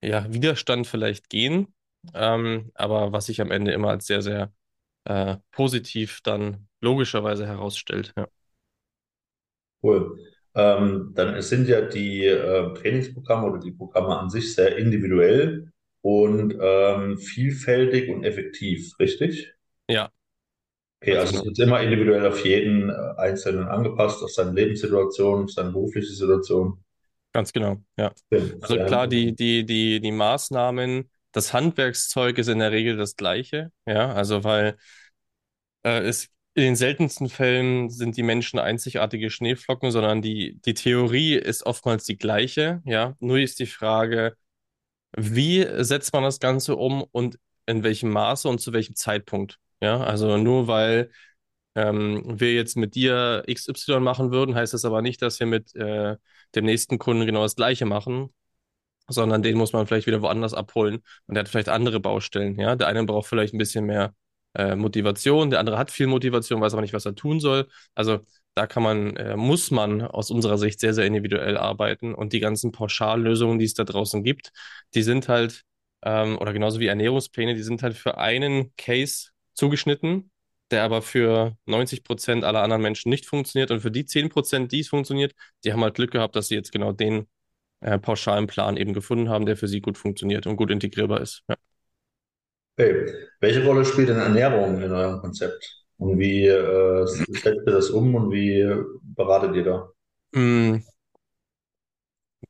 ja, 0.03 0.31
Widerstand 0.33 0.87
vielleicht 0.87 1.29
gehen. 1.29 1.73
Ähm, 2.13 2.71
aber 2.75 3.11
was 3.13 3.27
sich 3.27 3.41
am 3.41 3.51
Ende 3.51 3.71
immer 3.73 3.89
als 3.89 4.07
sehr, 4.07 4.21
sehr 4.21 4.53
äh, 5.05 5.37
positiv 5.51 6.21
dann 6.23 6.67
logischerweise 6.81 7.47
herausstellt. 7.47 8.13
Ja. 8.17 8.27
Cool. 9.83 10.19
Ähm, 10.55 11.11
dann 11.15 11.41
sind 11.41 11.67
ja 11.67 11.81
die 11.81 12.25
äh, 12.25 12.73
Trainingsprogramme 12.73 13.47
oder 13.51 13.59
die 13.59 13.71
Programme 13.71 14.17
an 14.17 14.29
sich 14.29 14.55
sehr 14.55 14.77
individuell 14.77 15.71
und 16.01 16.55
ähm, 16.59 17.17
vielfältig 17.17 18.09
und 18.09 18.23
effektiv, 18.23 18.97
richtig? 18.99 19.53
Ja. 19.87 20.11
Okay, 21.05 21.17
also 21.17 21.37
es 21.37 21.45
ist 21.45 21.59
immer 21.59 21.81
individuell 21.81 22.25
auf 22.25 22.43
jeden 22.43 22.89
äh, 22.89 22.93
Einzelnen 23.17 23.67
angepasst, 23.67 24.23
auf 24.23 24.31
seine 24.31 24.53
Lebenssituation, 24.53 25.43
auf 25.43 25.51
seine 25.51 25.69
berufliche 25.69 26.11
Situation. 26.11 26.83
Ganz 27.31 27.53
genau, 27.53 27.77
ja. 27.95 28.11
Also 28.31 28.75
klar, 28.85 29.07
die, 29.07 29.35
die, 29.35 29.67
die, 29.67 29.99
die 29.99 30.11
Maßnahmen, 30.11 31.11
das 31.31 31.53
Handwerkszeug 31.53 32.39
ist 32.39 32.47
in 32.47 32.57
der 32.57 32.71
Regel 32.71 32.97
das 32.97 33.15
gleiche, 33.15 33.71
ja, 33.85 34.13
also 34.13 34.43
weil 34.43 34.77
äh, 35.83 35.99
es 35.99 36.29
in 36.55 36.63
den 36.63 36.75
seltensten 36.75 37.29
Fällen 37.29 37.91
sind 37.91 38.17
die 38.17 38.23
Menschen 38.23 38.57
einzigartige 38.57 39.29
Schneeflocken, 39.29 39.91
sondern 39.91 40.23
die, 40.23 40.59
die 40.65 40.73
Theorie 40.73 41.35
ist 41.35 41.67
oftmals 41.67 42.05
die 42.05 42.17
gleiche, 42.17 42.81
ja. 42.83 43.15
Nur 43.19 43.37
ist 43.37 43.59
die 43.59 43.67
Frage, 43.67 44.35
wie 45.15 45.67
setzt 45.83 46.13
man 46.13 46.23
das 46.23 46.39
Ganze 46.39 46.75
um 46.75 47.03
und 47.11 47.37
in 47.67 47.83
welchem 47.83 48.09
Maße 48.09 48.49
und 48.49 48.59
zu 48.59 48.73
welchem 48.73 48.95
Zeitpunkt, 48.95 49.59
ja. 49.81 50.01
Also 50.03 50.37
nur 50.37 50.67
weil 50.67 51.11
ähm, 51.75 52.23
wir 52.39 52.53
jetzt 52.53 52.77
mit 52.77 52.95
dir 52.95 53.43
XY 53.47 53.99
machen 54.01 54.31
würden, 54.31 54.55
heißt 54.55 54.73
das 54.73 54.85
aber 54.85 55.01
nicht, 55.01 55.21
dass 55.21 55.39
wir 55.39 55.47
mit 55.47 55.75
äh, 55.75 56.17
dem 56.55 56.65
nächsten 56.65 56.99
Kunden 56.99 57.25
genau 57.25 57.43
das 57.43 57.55
Gleiche 57.55 57.85
machen, 57.85 58.33
sondern 59.07 59.43
den 59.43 59.57
muss 59.57 59.73
man 59.73 59.87
vielleicht 59.87 60.07
wieder 60.07 60.21
woanders 60.21 60.53
abholen 60.53 60.97
und 61.27 61.35
der 61.35 61.41
hat 61.43 61.49
vielleicht 61.49 61.69
andere 61.69 61.99
Baustellen. 61.99 62.59
Ja, 62.59 62.75
der 62.75 62.87
eine 62.87 63.03
braucht 63.05 63.27
vielleicht 63.27 63.53
ein 63.53 63.57
bisschen 63.59 63.85
mehr 63.85 64.15
äh, 64.55 64.75
Motivation, 64.75 65.49
der 65.49 65.59
andere 65.59 65.77
hat 65.77 65.91
viel 65.91 66.07
Motivation, 66.07 66.61
weiß 66.61 66.73
aber 66.73 66.81
nicht, 66.81 66.93
was 66.93 67.05
er 67.05 67.15
tun 67.15 67.39
soll. 67.39 67.67
Also 67.95 68.19
da 68.55 68.67
kann 68.67 68.83
man, 68.83 69.15
äh, 69.17 69.35
muss 69.37 69.71
man 69.71 70.01
aus 70.01 70.31
unserer 70.31 70.57
Sicht 70.57 70.79
sehr, 70.79 70.93
sehr 70.93 71.05
individuell 71.05 71.57
arbeiten 71.57 72.13
und 72.15 72.33
die 72.33 72.39
ganzen 72.39 72.71
Pauschallösungen, 72.71 73.59
die 73.59 73.65
es 73.65 73.73
da 73.73 73.83
draußen 73.83 74.23
gibt, 74.23 74.51
die 74.95 75.03
sind 75.03 75.27
halt 75.29 75.63
ähm, 76.03 76.37
oder 76.39 76.53
genauso 76.53 76.79
wie 76.79 76.87
Ernährungspläne, 76.87 77.55
die 77.55 77.63
sind 77.63 77.83
halt 77.83 77.95
für 77.95 78.17
einen 78.17 78.73
Case 78.77 79.29
zugeschnitten 79.55 80.29
der 80.71 80.83
aber 80.83 81.01
für 81.01 81.55
90 81.65 82.03
Prozent 82.03 82.43
aller 82.43 82.61
anderen 82.61 82.81
Menschen 82.81 83.09
nicht 83.09 83.25
funktioniert. 83.25 83.71
Und 83.71 83.81
für 83.81 83.91
die 83.91 84.05
10 84.05 84.29
Prozent, 84.29 84.71
die 84.71 84.79
es 84.79 84.87
funktioniert, 84.87 85.33
die 85.63 85.73
haben 85.73 85.83
halt 85.83 85.95
Glück 85.95 86.11
gehabt, 86.11 86.35
dass 86.35 86.47
sie 86.47 86.55
jetzt 86.55 86.71
genau 86.71 86.91
den 86.91 87.27
äh, 87.81 87.99
pauschalen 87.99 88.47
Plan 88.47 88.77
eben 88.77 88.93
gefunden 88.93 89.29
haben, 89.29 89.45
der 89.45 89.57
für 89.57 89.67
sie 89.67 89.81
gut 89.81 89.97
funktioniert 89.97 90.47
und 90.47 90.55
gut 90.55 90.71
integrierbar 90.71 91.21
ist. 91.21 91.43
Ja. 91.47 91.55
Okay. 92.77 93.13
Welche 93.39 93.63
Rolle 93.65 93.85
spielt 93.85 94.09
denn 94.09 94.17
Ernährung 94.17 94.81
in 94.81 94.91
eurem 94.91 95.19
Konzept? 95.21 95.83
Und 95.97 96.19
wie 96.19 96.47
äh, 96.47 97.05
setzt 97.05 97.45
ihr 97.45 97.63
das 97.65 97.89
um 97.89 98.15
und 98.15 98.31
wie 98.31 98.67
beratet 99.01 99.55
ihr 99.55 99.63
da? 99.63 99.91
Mm, 100.33 100.83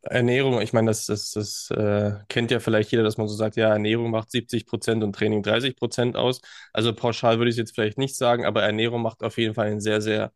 Ernährung, 0.06 0.62
ich 0.62 0.72
meine, 0.74 0.88
das, 0.88 1.06
das, 1.08 1.32
das 1.32 1.72
äh, 1.72 2.14
kennt 2.30 2.52
ja 2.52 2.60
vielleicht 2.60 2.92
jeder, 2.92 3.04
dass 3.04 3.18
man 3.18 3.28
so 3.28 3.36
sagt, 3.36 3.56
ja, 3.56 3.70
Ernährung 3.70 4.12
macht 4.12 4.30
70 4.32 4.66
Prozent 4.68 5.04
und 5.04 5.14
Training 5.14 5.42
30 5.44 5.76
Prozent 5.76 6.16
aus. 6.16 6.42
Also 6.74 6.94
pauschal 6.94 7.38
würde 7.40 7.50
ich 7.50 7.56
es 7.56 7.58
jetzt 7.60 7.74
vielleicht 7.76 7.98
nicht 7.98 8.16
sagen, 8.16 8.46
aber 8.46 8.64
Ernährung 8.64 9.02
macht 9.02 9.24
auf 9.24 9.38
jeden 9.38 9.56
Fall 9.56 9.68
einen 9.68 9.82
sehr, 9.82 10.02
sehr, 10.02 10.32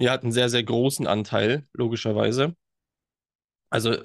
ja, 0.00 0.12
hat 0.12 0.24
einen 0.24 0.32
sehr, 0.32 0.48
sehr 0.50 0.64
großen 0.64 1.06
Anteil, 1.06 1.66
logischerweise. 1.74 2.56
Also 3.70 3.96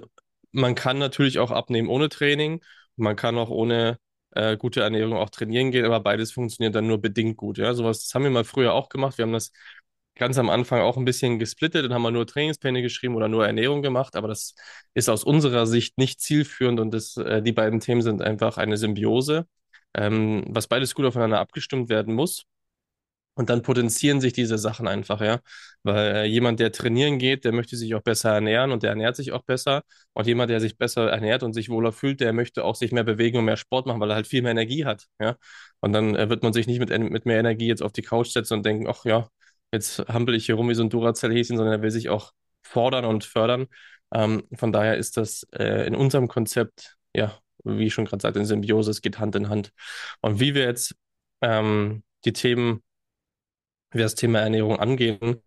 man 0.51 0.75
kann 0.75 0.98
natürlich 1.00 1.39
auch 1.39 1.51
abnehmen 1.51 1.89
ohne 1.89 2.10
Training. 2.10 2.62
Man 2.96 3.15
kann 3.15 3.38
auch 3.38 3.50
ohne 3.50 3.98
äh, 4.32 4.58
gute 4.58 4.82
Ernährung 4.82 5.13
auch 5.17 5.29
trainieren 5.29 5.72
gehen, 5.72 5.86
aber 5.86 6.00
beides 6.00 6.32
funktioniert 6.32 6.75
dann 6.75 6.88
nur 6.88 7.01
bedingt 7.01 7.38
gut. 7.38 7.58
Ja, 7.58 7.74
sowas, 7.74 8.01
das 8.03 8.13
haben 8.15 8.24
wir 8.24 8.29
mal 8.32 8.44
früher 8.46 8.74
auch 8.74 8.89
gemacht. 8.89 9.17
Wir 9.17 9.24
haben 9.24 9.34
das 9.34 9.51
ganz 10.15 10.38
am 10.38 10.50
Anfang 10.50 10.81
auch 10.81 10.98
ein 10.98 11.05
bisschen 11.05 11.39
gesplittet 11.39 11.86
und 11.86 11.93
haben 11.93 12.01
wir 12.03 12.12
nur 12.12 12.27
Trainingspläne 12.27 12.81
geschrieben 12.81 13.15
oder 13.15 13.27
nur 13.27 13.45
Ernährung 13.45 13.81
gemacht, 13.81 14.15
aber 14.15 14.27
das 14.27 14.55
ist 14.93 15.10
aus 15.10 15.24
unserer 15.24 15.67
Sicht 15.67 15.98
nicht 15.98 16.22
zielführend 16.22 16.79
und 16.79 16.91
das, 16.93 17.17
äh, 17.17 17.41
die 17.41 17.51
beiden 17.51 17.79
Themen 17.79 18.01
sind 18.01 18.22
einfach 18.22 18.57
eine 18.57 18.77
Symbiose, 18.77 19.45
ähm, 19.93 20.43
was 20.48 20.67
beides 20.67 20.95
gut 20.95 21.05
aufeinander 21.05 21.39
abgestimmt 21.39 21.89
werden 21.89 22.13
muss. 22.15 22.45
Und 23.38 23.50
dann 23.50 23.63
potenzieren 23.63 24.22
sich 24.22 24.31
diese 24.31 24.57
Sachen 24.57 24.88
einfach, 24.88 25.19
ja. 25.19 25.41
Weil 25.84 26.15
äh, 26.15 26.25
jemand, 26.25 26.60
der 26.62 26.72
trainieren 26.72 27.19
geht, 27.19 27.43
der 27.43 27.51
möchte 27.51 27.75
sich 27.75 27.93
auch 27.93 28.01
besser 28.01 28.31
ernähren 28.34 28.72
und 28.72 28.81
der 28.81 28.91
ernährt 28.91 29.17
sich 29.17 29.34
auch 29.34 29.43
besser. 29.43 29.84
Und 30.13 30.25
jemand, 30.25 30.50
der 30.51 30.62
sich 30.62 30.77
besser 30.77 31.10
ernährt 31.10 31.43
und 31.43 31.51
sich 31.53 31.67
wohler 31.69 31.91
fühlt, 31.91 32.22
der 32.22 32.31
möchte 32.31 32.63
auch 32.63 32.75
sich 32.75 32.93
mehr 32.93 33.03
bewegen 33.03 33.38
und 33.38 33.45
mehr 33.45 33.57
Sport 33.57 33.88
machen, 33.88 34.00
weil 34.00 34.10
er 34.10 34.15
halt 34.15 34.27
viel 34.27 34.41
mehr 34.41 34.51
Energie 34.51 34.86
hat, 34.86 35.05
ja. 35.19 35.36
Und 35.81 35.91
dann 35.93 36.15
äh, 36.15 36.29
wird 36.29 36.43
man 36.43 36.53
sich 36.53 36.65
nicht 36.67 36.79
mit, 36.79 36.98
mit 36.98 37.25
mehr 37.25 37.39
Energie 37.39 37.67
jetzt 37.67 37.84
auf 37.84 37.91
die 37.91 38.01
Couch 38.03 38.29
setzen 38.29 38.53
und 38.55 38.65
denken, 38.65 38.88
ach 38.88 39.03
ja, 39.03 39.27
jetzt 39.72 40.00
hampel 40.07 40.36
ich 40.36 40.45
hier 40.45 40.55
rum 40.55 40.69
wie 40.69 40.75
so 40.75 40.84
ein 40.84 40.89
Duracell-Häschen, 40.89 41.57
sondern 41.57 41.75
er 41.75 41.81
will 41.81 41.91
sich 41.91 42.10
auch 42.10 42.31
fordern 42.62 43.05
und 43.05 43.24
fördern. 43.24 43.67
Ähm, 44.13 44.43
von 44.55 44.72
daher 44.72 44.98
ist 44.98 45.17
das 45.17 45.43
äh, 45.53 45.88
in 45.88 45.95
unserem 45.95 46.27
Konzept, 46.27 46.98
ja, 47.15 47.38
wie 47.63 47.88
ich 47.88 47.93
schon 47.93 48.05
gerade 48.05 48.22
sagte, 48.22 48.39
in 48.39 48.45
Symbiose, 48.45 48.91
es 48.91 49.01
geht 49.01 49.19
Hand 49.19 49.36
in 49.36 49.50
Hand. 49.50 49.72
Und 50.22 50.39
wie 50.39 50.55
wir 50.55 50.63
jetzt 50.63 50.95
ähm, 51.41 52.03
die 52.25 52.34
Themen 52.34 52.81
wie 53.91 54.00
das 54.00 54.15
Thema 54.15 54.39
Ernährung 54.41 54.77
angehen, 54.79 55.41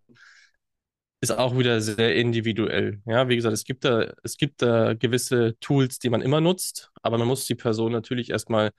ist 1.21 1.31
auch 1.31 1.57
wieder 1.57 1.81
sehr 1.81 2.15
individuell. 2.15 3.01
Ja, 3.05 3.27
wie 3.27 3.35
gesagt, 3.35 3.53
es 3.53 3.65
gibt 3.65 3.83
da, 3.83 4.13
es 4.23 4.37
gibt 4.37 4.61
da 4.61 4.93
gewisse 4.93 5.57
Tools, 5.59 5.99
die 5.99 6.09
man 6.09 6.21
immer 6.21 6.39
nutzt, 6.39 6.91
aber 7.01 7.17
man 7.17 7.27
muss 7.27 7.45
die 7.45 7.55
Person 7.55 7.91
natürlich 7.91 8.29
erstmal, 8.29 8.71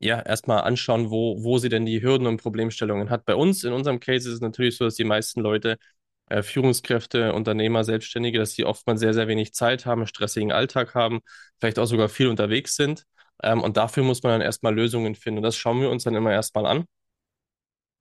ja, 0.00 0.20
erstmal 0.20 0.62
anschauen, 0.62 1.10
wo, 1.10 1.42
wo 1.42 1.58
sie 1.58 1.68
denn 1.68 1.86
die 1.86 2.02
Hürden 2.02 2.26
und 2.26 2.42
Problemstellungen 2.42 3.10
hat. 3.10 3.24
Bei 3.24 3.34
uns, 3.34 3.64
in 3.64 3.72
unserem 3.72 4.00
Case, 4.00 4.28
ist 4.28 4.34
es 4.36 4.40
natürlich 4.40 4.76
so, 4.76 4.84
dass 4.84 4.96
die 4.96 5.04
meisten 5.04 5.40
Leute, 5.40 5.78
äh, 6.28 6.42
Führungskräfte, 6.42 7.32
Unternehmer, 7.34 7.84
Selbstständige, 7.84 8.38
dass 8.38 8.52
sie 8.52 8.64
oftmals 8.64 9.00
sehr, 9.00 9.14
sehr 9.14 9.28
wenig 9.28 9.54
Zeit 9.54 9.86
haben, 9.86 10.06
stressigen 10.06 10.52
Alltag 10.52 10.94
haben, 10.94 11.20
vielleicht 11.60 11.78
auch 11.78 11.86
sogar 11.86 12.08
viel 12.08 12.28
unterwegs 12.28 12.76
sind. 12.76 13.04
Ähm, 13.42 13.62
und 13.62 13.76
dafür 13.76 14.04
muss 14.04 14.22
man 14.22 14.32
dann 14.32 14.40
erstmal 14.42 14.74
Lösungen 14.74 15.14
finden. 15.14 15.38
Und 15.38 15.42
das 15.44 15.56
schauen 15.56 15.80
wir 15.80 15.90
uns 15.90 16.04
dann 16.04 16.14
immer 16.14 16.32
erstmal 16.32 16.66
an 16.66 16.84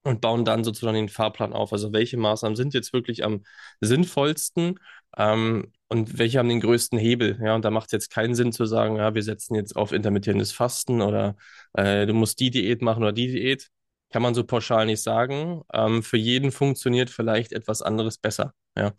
und 0.03 0.21
bauen 0.21 0.45
dann 0.45 0.63
sozusagen 0.63 0.95
den 0.95 1.09
Fahrplan 1.09 1.53
auf. 1.53 1.71
Also 1.73 1.93
welche 1.93 2.17
Maßnahmen 2.17 2.55
sind 2.55 2.73
jetzt 2.73 2.93
wirklich 2.93 3.23
am 3.23 3.43
sinnvollsten 3.81 4.79
ähm, 5.17 5.71
und 5.93 6.17
welche 6.17 6.39
haben 6.39 6.49
den 6.49 6.59
größten 6.59 6.97
Hebel? 6.97 7.39
Ja, 7.39 7.53
und 7.53 7.63
da 7.63 7.69
macht 7.69 7.87
es 7.87 7.91
jetzt 7.91 8.09
keinen 8.09 8.33
Sinn 8.33 8.51
zu 8.51 8.65
sagen, 8.65 8.95
ja, 8.95 9.13
wir 9.13 9.21
setzen 9.21 9.53
jetzt 9.53 9.75
auf 9.75 9.91
intermittierendes 9.91 10.51
Fasten 10.51 11.01
oder 11.01 11.35
äh, 11.73 12.07
du 12.07 12.15
musst 12.15 12.39
die 12.39 12.49
Diät 12.49 12.81
machen 12.81 13.03
oder 13.03 13.13
die 13.13 13.27
Diät. 13.27 13.69
Kann 14.09 14.23
man 14.23 14.33
so 14.33 14.43
pauschal 14.43 14.87
nicht 14.87 15.03
sagen. 15.03 15.61
Ähm, 15.71 16.01
für 16.01 16.17
jeden 16.17 16.51
funktioniert 16.51 17.11
vielleicht 17.11 17.51
etwas 17.53 17.83
anderes 17.83 18.17
besser. 18.17 18.55
Ja. 18.75 18.93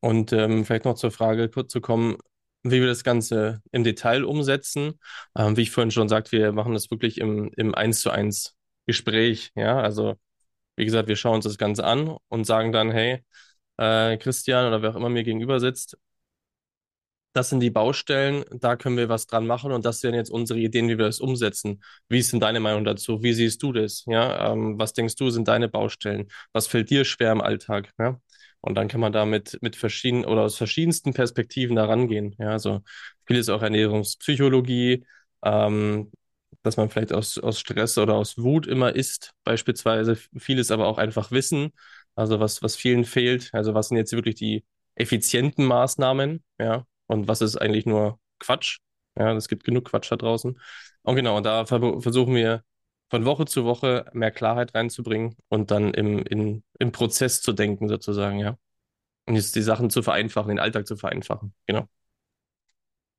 Und 0.00 0.32
ähm, 0.32 0.64
vielleicht 0.64 0.84
noch 0.86 0.96
zur 0.96 1.12
Frage 1.12 1.48
kurz 1.48 1.72
zu 1.72 1.80
kommen, 1.80 2.16
wie 2.64 2.80
wir 2.80 2.88
das 2.88 3.04
Ganze 3.04 3.62
im 3.70 3.84
Detail 3.84 4.24
umsetzen. 4.24 4.98
Ähm, 5.36 5.56
wie 5.56 5.62
ich 5.62 5.70
vorhin 5.70 5.92
schon 5.92 6.08
sagte, 6.08 6.32
wir 6.32 6.50
machen 6.50 6.72
das 6.74 6.90
wirklich 6.90 7.18
im, 7.18 7.52
im 7.56 7.76
1 7.76 8.00
zu 8.00 8.10
1 8.10 8.56
Gespräch. 8.86 9.52
Ja, 9.54 9.78
also 9.80 10.14
wie 10.76 10.84
gesagt, 10.84 11.08
wir 11.08 11.16
schauen 11.16 11.36
uns 11.36 11.44
das 11.44 11.58
Ganze 11.58 11.84
an 11.84 12.16
und 12.28 12.44
sagen 12.44 12.72
dann, 12.72 12.90
hey, 12.90 13.22
äh, 13.78 14.16
Christian 14.18 14.66
oder 14.66 14.82
wer 14.82 14.90
auch 14.90 14.96
immer 14.96 15.08
mir 15.10 15.24
gegenüber 15.24 15.60
sitzt, 15.60 15.96
das 17.34 17.50
sind 17.50 17.60
die 17.60 17.70
Baustellen, 17.70 18.44
da 18.52 18.76
können 18.76 18.96
wir 18.96 19.08
was 19.08 19.26
dran 19.26 19.46
machen 19.46 19.72
und 19.72 19.84
das 19.84 20.00
sind 20.00 20.14
jetzt 20.14 20.30
unsere 20.30 20.60
Ideen, 20.60 20.88
wie 20.88 20.96
wir 20.98 21.06
das 21.06 21.20
umsetzen. 21.20 21.82
Wie 22.08 22.20
ist 22.20 22.32
denn 22.32 22.40
deine 22.40 22.60
Meinung 22.60 22.84
dazu? 22.84 23.22
Wie 23.22 23.32
siehst 23.32 23.62
du 23.62 23.72
das? 23.72 24.04
Ja, 24.06 24.52
ähm, 24.52 24.78
was 24.78 24.92
denkst 24.92 25.16
du, 25.16 25.30
sind 25.30 25.48
deine 25.48 25.68
Baustellen? 25.68 26.28
Was 26.52 26.68
fällt 26.68 26.90
dir 26.90 27.04
schwer 27.04 27.32
im 27.32 27.40
Alltag? 27.40 27.90
Ja? 27.98 28.20
Und 28.60 28.76
dann 28.76 28.86
kann 28.88 29.00
man 29.00 29.12
da 29.12 29.26
mit, 29.26 29.58
mit 29.62 29.74
verschiedenen 29.74 30.24
oder 30.24 30.42
aus 30.42 30.56
verschiedensten 30.56 31.12
Perspektiven 31.12 31.74
da 31.76 31.86
rangehen. 31.86 32.36
Ja, 32.38 32.50
also 32.50 32.82
vieles 33.26 33.48
auch 33.48 33.62
Ernährungspsychologie, 33.62 35.04
ähm, 35.44 36.12
dass 36.62 36.76
man 36.76 36.88
vielleicht 36.88 37.12
aus, 37.12 37.36
aus 37.38 37.58
Stress 37.58 37.98
oder 37.98 38.14
aus 38.14 38.38
Wut 38.38 38.66
immer 38.68 38.94
isst, 38.94 39.32
beispielsweise. 39.42 40.16
Vieles 40.38 40.70
aber 40.70 40.86
auch 40.86 40.98
einfach 40.98 41.32
Wissen, 41.32 41.72
also 42.14 42.38
was, 42.38 42.62
was 42.62 42.76
vielen 42.76 43.04
fehlt. 43.04 43.50
Also 43.52 43.74
was 43.74 43.88
sind 43.88 43.96
jetzt 43.98 44.12
wirklich 44.12 44.36
die 44.36 44.64
effizienten 44.94 45.64
Maßnahmen, 45.64 46.44
ja, 46.60 46.86
und 47.06 47.28
was 47.28 47.40
ist 47.40 47.56
eigentlich 47.56 47.86
nur 47.86 48.18
Quatsch. 48.38 48.78
Ja, 49.16 49.32
es 49.34 49.48
gibt 49.48 49.64
genug 49.64 49.86
Quatsch 49.86 50.10
da 50.10 50.16
draußen. 50.16 50.58
Und 51.02 51.16
genau, 51.16 51.36
und 51.36 51.44
da 51.46 51.66
ver 51.66 52.00
versuchen 52.00 52.34
wir 52.34 52.64
von 53.10 53.24
Woche 53.24 53.44
zu 53.46 53.64
Woche 53.64 54.06
mehr 54.12 54.30
Klarheit 54.30 54.74
reinzubringen 54.74 55.36
und 55.48 55.70
dann 55.70 55.94
im, 55.94 56.24
in, 56.26 56.64
im 56.78 56.92
Prozess 56.92 57.42
zu 57.42 57.52
denken, 57.52 57.88
sozusagen, 57.88 58.38
ja. 58.38 58.58
Und 59.26 59.36
jetzt 59.36 59.56
die 59.56 59.62
Sachen 59.62 59.90
zu 59.90 60.02
vereinfachen, 60.02 60.48
den 60.50 60.58
Alltag 60.58 60.86
zu 60.86 60.96
vereinfachen. 60.96 61.54
Genau. 61.66 61.88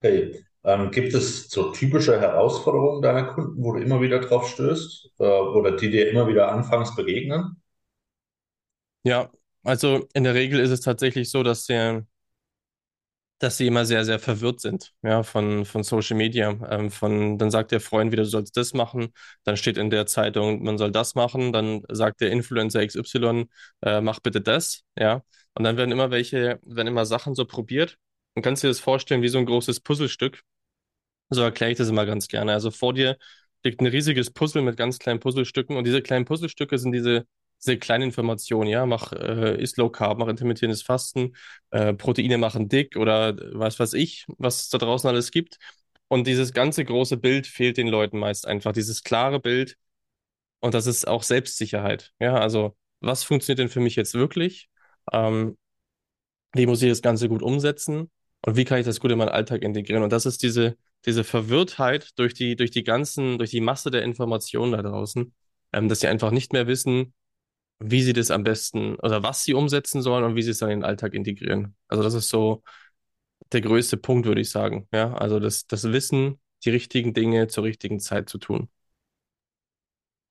Okay. 0.02 0.44
Ähm, 0.64 0.90
gibt 0.92 1.14
es 1.14 1.50
so 1.50 1.72
typische 1.72 2.20
Herausforderungen 2.20 3.02
deiner 3.02 3.26
Kunden, 3.26 3.64
wo 3.64 3.74
du 3.74 3.82
immer 3.82 4.02
wieder 4.02 4.20
drauf 4.20 4.50
stößt 4.50 5.12
äh, 5.20 5.24
oder 5.24 5.76
die 5.76 5.92
dir 5.92 6.10
immer 6.10 6.28
wieder 6.28 6.52
anfangs 6.52 6.96
begegnen? 6.96 7.62
Ja, 9.04 9.32
also 9.64 10.08
in 10.14 10.24
der 10.24 10.34
Regel 10.34 10.60
ist 10.60 10.72
es 10.72 10.82
tatsächlich 10.82 11.30
so, 11.30 11.44
dass 11.44 11.66
der, 11.66 12.06
dass 13.40 13.58
sie 13.58 13.68
immer 13.68 13.86
sehr, 13.86 14.06
sehr 14.06 14.20
verwirrt 14.20 14.62
sind, 14.62 14.94
ja, 15.04 15.24
von, 15.24 15.66
von 15.66 15.84
Social 15.84 16.16
Media. 16.18 16.58
Ähm, 16.70 16.90
von, 16.92 17.38
dann 17.38 17.52
sagt 17.52 17.72
der 17.72 17.82
Freund 17.82 18.12
wieder, 18.12 18.24
du 18.24 18.30
sollst 18.30 18.56
das 18.58 18.74
machen, 18.74 19.10
dann 19.44 19.58
steht 19.58 19.78
in 19.78 19.90
der 19.90 20.06
Zeitung, 20.06 20.64
man 20.64 20.78
soll 20.78 20.92
das 20.92 21.16
machen, 21.16 21.52
dann 21.54 21.82
sagt 21.90 22.22
der 22.22 22.32
Influencer 22.32 22.82
XY, 22.82 23.50
äh, 23.82 24.02
mach 24.02 24.20
bitte 24.22 24.42
das, 24.42 24.84
ja. 24.98 25.22
Und 25.54 25.64
dann 25.64 25.78
werden 25.78 25.92
immer 25.92 26.12
welche, 26.12 26.60
werden 26.64 26.88
immer 26.88 27.06
Sachen 27.06 27.36
so 27.36 27.46
probiert. 27.46 27.98
Und 28.36 28.42
kannst 28.44 28.64
dir 28.64 28.68
das 28.68 28.80
vorstellen 28.80 29.22
wie 29.22 29.30
so 29.30 29.38
ein 29.38 29.46
großes 29.46 29.80
Puzzlestück. 29.82 30.42
So 31.30 31.42
erkläre 31.42 31.72
ich 31.72 31.78
das 31.78 31.90
immer 31.90 32.06
ganz 32.06 32.28
gerne. 32.28 32.54
Also 32.54 32.72
vor 32.72 32.94
dir 32.94 33.18
liegt 33.64 33.82
ein 33.82 33.88
riesiges 33.88 34.32
Puzzle 34.32 34.62
mit 34.62 34.78
ganz 34.78 35.00
kleinen 35.00 35.20
Puzzlestücken 35.20 35.76
und 35.78 35.86
diese 35.86 36.02
kleinen 36.02 36.26
Puzzlestücke 36.26 36.78
sind 36.78 36.92
diese, 36.92 37.26
diese 37.62 37.78
kleinen 37.78 38.04
Informationen, 38.06 38.70
ja, 38.70 38.86
mach, 38.86 39.12
äh, 39.14 39.62
isst 39.62 39.78
Low 39.78 39.90
Carb, 39.90 40.18
mach 40.20 40.28
intermittierendes 40.28 40.84
Fasten, 40.84 41.36
äh, 41.72 41.94
Proteine 41.94 42.38
machen 42.38 42.70
dick 42.70 42.96
oder 42.96 43.36
was 43.54 43.80
weiß 43.80 43.94
ich, 43.94 44.26
was 44.38 44.62
es 44.62 44.70
da 44.70 44.78
draußen 44.78 45.10
alles 45.10 45.32
gibt. 45.32 45.58
Und 46.08 46.28
dieses 46.28 46.54
ganze 46.54 46.86
große 46.86 47.18
Bild 47.18 47.48
fehlt 47.48 47.78
den 47.78 47.88
Leuten 47.88 48.20
meist 48.20 48.48
einfach, 48.48 48.74
dieses 48.74 49.04
klare 49.04 49.40
Bild. 49.40 49.78
Und 50.60 50.74
das 50.74 50.88
ist 50.88 51.08
auch 51.08 51.24
Selbstsicherheit. 51.24 52.14
Ja, 52.20 52.36
also 52.38 52.76
was 53.00 53.24
funktioniert 53.24 53.60
denn 53.60 53.70
für 53.70 53.80
mich 53.80 53.96
jetzt 53.96 54.14
wirklich? 54.14 54.70
Ähm, 55.12 55.58
wie 56.54 56.66
muss 56.66 56.82
ich 56.82 56.90
das 56.90 57.02
Ganze 57.02 57.30
gut 57.30 57.42
umsetzen? 57.42 58.10
Und 58.46 58.56
wie 58.56 58.66
kann 58.66 58.80
ich 58.80 58.86
das 58.86 59.00
gut 59.00 59.12
in 59.12 59.18
meinen 59.18 59.30
Alltag 59.30 59.62
integrieren? 59.64 60.04
Und 60.04 60.14
das 60.14 60.26
ist 60.26 60.44
diese, 60.44 60.78
diese 61.06 61.24
Verwirrtheit 61.24 62.12
durch 62.18 62.34
die, 62.34 62.56
durch 62.56 62.72
die 62.72 62.84
ganzen, 62.84 63.38
durch 63.38 63.52
die 63.52 63.62
Masse 63.62 63.92
der 63.92 64.04
Informationen 64.04 64.72
da 64.72 64.82
draußen, 64.82 65.34
ähm, 65.74 65.90
dass 65.90 66.00
sie 66.02 66.08
einfach 66.08 66.32
nicht 66.32 66.54
mehr 66.54 66.68
wissen, 66.68 67.14
wie 67.80 68.02
sie 68.02 68.14
das 68.14 68.32
am 68.32 68.44
besten 68.44 68.96
oder 68.96 69.24
was 69.24 69.44
sie 69.44 69.54
umsetzen 69.54 70.02
sollen 70.02 70.24
und 70.24 70.36
wie 70.36 70.42
sie 70.42 70.52
es 70.52 70.60
dann 70.60 70.70
in 70.70 70.80
den 70.80 70.86
Alltag 70.86 71.14
integrieren. 71.14 71.76
Also 71.88 72.04
das 72.04 72.14
ist 72.14 72.30
so 72.30 72.64
der 73.52 73.62
größte 73.62 73.98
Punkt, 73.98 74.26
würde 74.26 74.42
ich 74.42 74.50
sagen. 74.50 74.88
Ja, 74.94 75.14
also 75.14 75.40
das, 75.40 75.68
das 75.68 75.84
Wissen, 75.92 76.40
die 76.64 76.70
richtigen 76.70 77.14
Dinge 77.14 77.48
zur 77.48 77.64
richtigen 77.64 78.00
Zeit 78.00 78.30
zu 78.30 78.38
tun. 78.38 78.70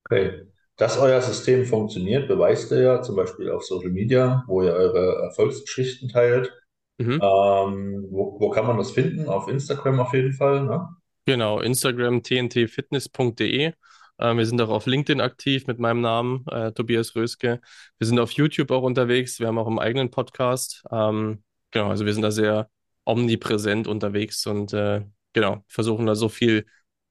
Okay. 0.05 0.45
Dass 0.77 0.97
euer 0.97 1.21
System 1.21 1.65
funktioniert, 1.65 2.27
beweist 2.27 2.71
ihr 2.71 2.81
ja 2.81 3.01
zum 3.01 3.15
Beispiel 3.15 3.49
auf 3.49 3.63
Social 3.63 3.91
Media, 3.91 4.43
wo 4.47 4.61
ihr 4.61 4.73
eure 4.73 5.23
Erfolgsgeschichten 5.23 6.09
teilt. 6.09 6.51
Mhm. 6.97 7.19
Ähm, 7.21 8.07
wo, 8.09 8.37
wo 8.39 8.49
kann 8.49 8.67
man 8.67 8.77
das 8.77 8.91
finden? 8.91 9.29
Auf 9.29 9.47
Instagram 9.47 9.99
auf 10.01 10.13
jeden 10.13 10.33
Fall, 10.33 10.65
ne? 10.65 10.89
Genau, 11.25 11.59
Instagram 11.59 12.21
tntfitness.de. 12.21 13.73
Äh, 14.17 14.35
wir 14.35 14.45
sind 14.45 14.61
auch 14.61 14.69
auf 14.69 14.85
LinkedIn 14.85 15.21
aktiv 15.21 15.67
mit 15.67 15.79
meinem 15.79 16.01
Namen, 16.01 16.45
äh, 16.47 16.71
Tobias 16.71 17.15
Röske. 17.15 17.61
Wir 17.97 18.07
sind 18.07 18.19
auf 18.19 18.31
YouTube 18.31 18.71
auch 18.71 18.83
unterwegs. 18.83 19.39
Wir 19.39 19.47
haben 19.47 19.57
auch 19.57 19.67
einen 19.67 19.79
eigenen 19.79 20.11
Podcast. 20.11 20.83
Ähm, 20.91 21.43
genau, 21.71 21.89
also 21.89 22.05
wir 22.05 22.13
sind 22.13 22.23
da 22.23 22.31
sehr 22.31 22.69
omnipräsent 23.05 23.87
unterwegs 23.87 24.45
und 24.47 24.73
äh, 24.73 25.03
genau, 25.33 25.63
versuchen 25.67 26.05
da 26.05 26.15
so 26.15 26.29
viel 26.29 26.65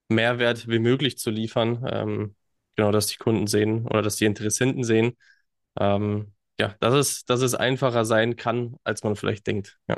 Mehrwert 0.08 0.68
wie 0.68 0.78
möglich 0.78 1.18
zu 1.18 1.30
liefern. 1.30 1.86
Ähm, 1.90 2.36
genau, 2.76 2.90
dass 2.92 3.06
die 3.06 3.16
Kunden 3.16 3.46
sehen 3.46 3.86
oder 3.86 4.02
dass 4.02 4.16
die 4.16 4.24
Interessenten 4.26 4.84
sehen. 4.84 5.16
Ähm, 5.78 6.32
ja, 6.60 6.74
dass 6.80 6.94
es, 6.94 7.24
dass 7.24 7.40
es 7.40 7.54
einfacher 7.54 8.04
sein 8.04 8.36
kann, 8.36 8.76
als 8.84 9.02
man 9.02 9.16
vielleicht 9.16 9.46
denkt. 9.46 9.78
Ja. 9.88 9.96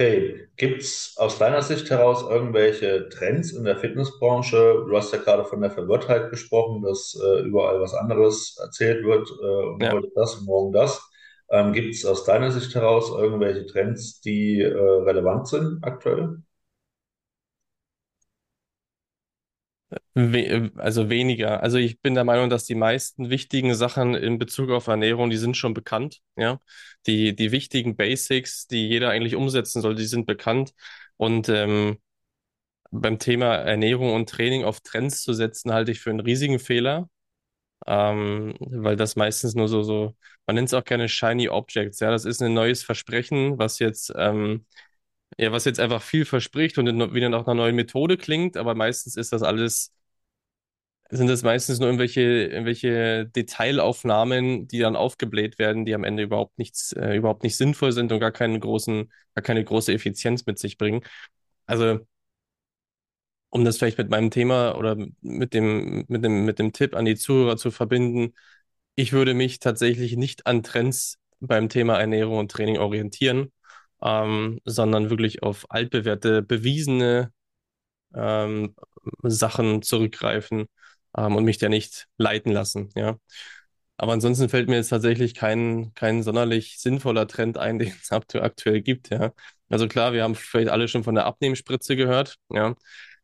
Hey, 0.00 0.48
gibt 0.56 0.80
es 0.80 1.14
aus 1.18 1.38
deiner 1.38 1.60
Sicht 1.60 1.90
heraus 1.90 2.22
irgendwelche 2.22 3.10
Trends 3.10 3.52
in 3.52 3.64
der 3.64 3.76
Fitnessbranche? 3.76 4.84
Du 4.88 4.96
hast 4.96 5.12
ja 5.12 5.18
gerade 5.18 5.44
von 5.44 5.60
der 5.60 5.70
Verwirrtheit 5.70 6.30
gesprochen, 6.30 6.80
dass 6.82 7.14
äh, 7.22 7.40
überall 7.42 7.80
was 7.82 7.92
anderes 7.94 8.56
erzählt 8.58 9.04
wird 9.04 9.28
äh, 9.28 9.44
und 9.74 9.82
Ja. 9.82 9.90
heute 9.90 10.08
das 10.14 10.36
und 10.36 10.46
morgen 10.46 10.72
das. 10.72 11.02
Ähm, 11.50 11.74
gibt 11.74 11.94
es 11.94 12.06
aus 12.06 12.24
deiner 12.24 12.50
Sicht 12.50 12.74
heraus 12.74 13.10
irgendwelche 13.10 13.66
Trends, 13.66 14.20
die 14.22 14.60
äh, 14.62 14.72
relevant 14.74 15.48
sind 15.48 15.84
aktuell? 15.84 16.38
We 20.14 20.70
also 20.76 21.08
weniger. 21.10 21.62
Also 21.62 21.78
ich 21.78 22.00
bin 22.00 22.14
der 22.14 22.24
Meinung, 22.24 22.48
dass 22.50 22.64
die 22.64 22.74
meisten 22.76 23.30
wichtigen 23.30 23.74
Sachen 23.74 24.14
in 24.14 24.38
Bezug 24.38 24.70
auf 24.70 24.86
Ernährung, 24.86 25.30
die 25.30 25.36
sind 25.36 25.56
schon 25.56 25.74
bekannt. 25.74 26.20
Ja, 26.36 26.60
die 27.06 27.34
die 27.34 27.50
wichtigen 27.52 27.96
Basics, 27.96 28.66
die 28.66 28.88
jeder 28.88 29.10
eigentlich 29.10 29.34
umsetzen 29.34 29.80
soll, 29.82 29.94
die 29.96 30.06
sind 30.06 30.26
bekannt. 30.26 30.72
Und 31.16 31.48
ähm, 31.48 31.98
beim 32.90 33.18
Thema 33.18 33.56
Ernährung 33.56 34.14
und 34.14 34.28
Training 34.30 34.64
auf 34.64 34.80
Trends 34.80 35.22
zu 35.22 35.32
setzen, 35.34 35.72
halte 35.72 35.92
ich 35.92 36.00
für 36.00 36.10
einen 36.10 36.20
riesigen 36.20 36.58
Fehler, 36.58 37.08
ähm, 37.86 38.54
weil 38.60 38.96
das 38.96 39.16
meistens 39.16 39.54
nur 39.54 39.68
so 39.68 39.82
so, 39.82 40.16
man 40.46 40.56
nennt 40.56 40.68
es 40.68 40.74
auch 40.74 40.84
gerne 40.84 41.08
shiny 41.08 41.48
Objects. 41.48 42.00
Ja, 42.00 42.10
das 42.10 42.24
ist 42.24 42.42
ein 42.42 42.54
neues 42.54 42.82
Versprechen, 42.84 43.58
was 43.58 43.78
jetzt 43.78 44.12
ähm, 44.16 44.66
ja, 45.40 45.52
was 45.52 45.64
jetzt 45.64 45.80
einfach 45.80 46.02
viel 46.02 46.24
verspricht 46.24 46.78
und 46.78 46.86
wieder 47.14 47.28
nach 47.28 47.46
einer 47.46 47.54
neuen 47.54 47.76
Methode 47.76 48.16
klingt, 48.16 48.56
aber 48.56 48.74
meistens 48.74 49.16
ist 49.16 49.32
das 49.32 49.42
alles 49.42 49.92
sind 51.10 51.26
das 51.28 51.42
meistens 51.42 51.78
nur 51.80 51.88
irgendwelche, 51.88 52.20
irgendwelche 52.20 53.26
Detailaufnahmen, 53.26 54.68
die 54.68 54.78
dann 54.78 54.94
aufgebläht 54.96 55.58
werden, 55.58 55.84
die 55.84 55.94
am 55.94 56.04
Ende 56.04 56.22
überhaupt 56.22 56.56
nichts, 56.58 56.92
äh, 56.92 57.16
überhaupt 57.16 57.42
nicht 57.42 57.56
sinnvoll 57.56 57.90
sind 57.92 58.12
und 58.12 58.20
gar 58.20 58.30
keinen 58.32 58.60
großen, 58.60 59.10
gar 59.34 59.42
keine 59.42 59.64
große 59.64 59.92
Effizienz 59.92 60.46
mit 60.46 60.58
sich 60.58 60.78
bringen. 60.78 61.02
Also, 61.66 62.00
um 63.50 63.64
das 63.64 63.78
vielleicht 63.78 63.98
mit 63.98 64.10
meinem 64.10 64.30
Thema 64.30 64.76
oder 64.76 64.96
mit 65.20 65.54
dem, 65.54 66.04
mit 66.08 66.24
dem, 66.24 66.44
mit 66.44 66.58
dem 66.58 66.72
Tipp 66.72 66.94
an 66.94 67.04
die 67.04 67.16
Zuhörer 67.16 67.56
zu 67.56 67.70
verbinden, 67.70 68.34
ich 68.94 69.12
würde 69.12 69.34
mich 69.34 69.58
tatsächlich 69.60 70.16
nicht 70.16 70.46
an 70.46 70.62
Trends 70.62 71.18
beim 71.40 71.68
Thema 71.68 71.98
Ernährung 71.98 72.38
und 72.38 72.50
Training 72.50 72.78
orientieren, 72.78 73.52
ähm, 74.02 74.60
sondern 74.64 75.10
wirklich 75.10 75.42
auf 75.42 75.66
altbewährte, 75.70 76.42
bewiesene 76.42 77.32
ähm, 78.14 78.74
Sachen 79.24 79.82
zurückgreifen 79.82 80.66
ähm, 81.16 81.36
und 81.36 81.44
mich 81.44 81.58
da 81.58 81.68
nicht 81.68 82.08
leiten 82.18 82.52
lassen, 82.52 82.90
ja. 82.96 83.18
Aber 83.98 84.12
ansonsten 84.14 84.48
fällt 84.48 84.68
mir 84.68 84.76
jetzt 84.76 84.88
tatsächlich 84.88 85.34
kein, 85.34 85.92
kein 85.94 86.22
sonderlich 86.22 86.78
sinnvoller 86.80 87.26
Trend 87.28 87.58
ein, 87.58 87.78
den 87.80 87.88
es 88.02 88.10
aktu- 88.10 88.40
aktuell 88.40 88.80
gibt, 88.82 89.10
ja. 89.10 89.32
Also 89.68 89.88
klar, 89.88 90.12
wir 90.12 90.22
haben 90.24 90.34
vielleicht 90.34 90.70
alle 90.70 90.88
schon 90.88 91.04
von 91.04 91.14
der 91.14 91.26
Abnehmspritze 91.26 91.96
gehört, 91.96 92.36
ja. 92.50 92.74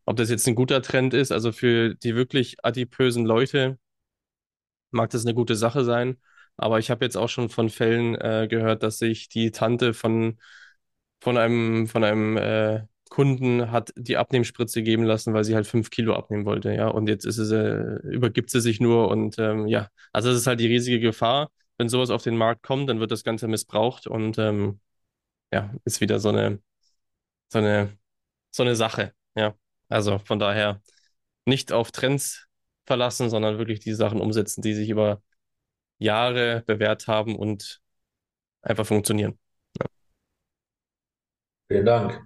Ob 0.06 0.16
das 0.16 0.30
jetzt 0.30 0.47
ein 0.49 0.54
guter 0.54 0.83
Trend 0.83 1.14
ist, 1.14 1.33
also 1.33 1.52
für 1.52 1.95
die 1.97 2.14
wirklich 2.14 2.64
adipösen 2.64 3.26
Leute 3.26 3.78
mag 4.90 5.11
das 5.11 5.25
eine 5.25 5.35
gute 5.35 5.56
Sache 5.56 5.85
sein. 5.85 6.16
Aber 6.56 6.78
ich 6.78 6.90
habe 6.90 7.04
jetzt 7.04 7.16
auch 7.16 7.28
schon 7.28 7.49
von 7.50 7.68
Fällen 7.71 8.14
äh, 8.16 8.47
gehört, 8.49 8.83
dass 8.83 8.99
sich 8.99 9.28
die 9.28 9.50
Tante 9.50 9.92
von 9.95 10.38
von 11.20 11.37
einem, 11.37 11.87
von 11.87 12.04
einem 12.04 12.37
äh, 12.37 12.82
Kunden 13.08 13.70
hat 13.70 13.92
die 13.96 14.16
Abnehmspritze 14.16 14.82
geben 14.82 15.04
lassen, 15.04 15.32
weil 15.35 15.44
sie 15.44 15.54
halt 15.54 15.66
fünf 15.66 15.90
Kilo 15.90 16.14
abnehmen 16.14 16.44
wollte, 16.44 16.73
ja. 16.75 16.88
Und 16.88 17.08
jetzt 17.08 17.25
ist 17.25 17.38
es, 17.38 17.50
äh, 17.52 17.99
übergibt 18.08 18.50
sie 18.50 18.61
sich 18.61 18.80
nur 18.80 19.08
und 19.08 19.38
ähm, 19.38 19.66
ja, 19.68 19.88
also 20.12 20.30
das 20.30 20.38
ist 20.38 20.46
halt 20.46 20.61
die 20.61 20.66
riesige 20.66 21.00
Gefahr. 21.00 21.50
Wenn 21.78 21.88
sowas 21.88 22.11
auf 22.11 22.23
den 22.23 22.37
Markt 22.37 22.62
kommt, 22.62 22.88
dann 22.88 23.00
wird 23.00 23.11
das 23.12 23.25
Ganze 23.25 23.49
missbraucht 23.49 24.06
und 24.06 24.38
ähm, 24.38 24.80
ja, 25.52 25.75
ist 25.85 26.00
wieder 26.00 26.20
so 26.20 26.30
eine, 26.30 26.61
so 27.52 27.58
eine, 27.58 27.99
so 28.52 28.62
eine 28.62 28.76
Sache, 28.76 29.14
ja. 29.37 29.54
Also 29.88 30.18
von 30.20 30.38
daher 30.38 30.82
nicht 31.46 31.73
auf 31.73 31.92
Trends 31.92 32.46
verlassen, 32.87 33.30
sondern 33.30 33.58
wirklich 33.58 33.80
die 33.80 33.94
Sachen 33.94 34.20
umsetzen, 34.20 34.62
die 34.62 34.75
sich 34.75 34.90
über 34.90 35.23
Jahre 35.99 36.62
bewährt 36.66 37.08
haben 37.08 37.37
und 37.37 37.80
einfach 38.62 38.87
funktionieren. 38.87 39.38
Vielen 41.68 41.87
Dank. 41.87 42.23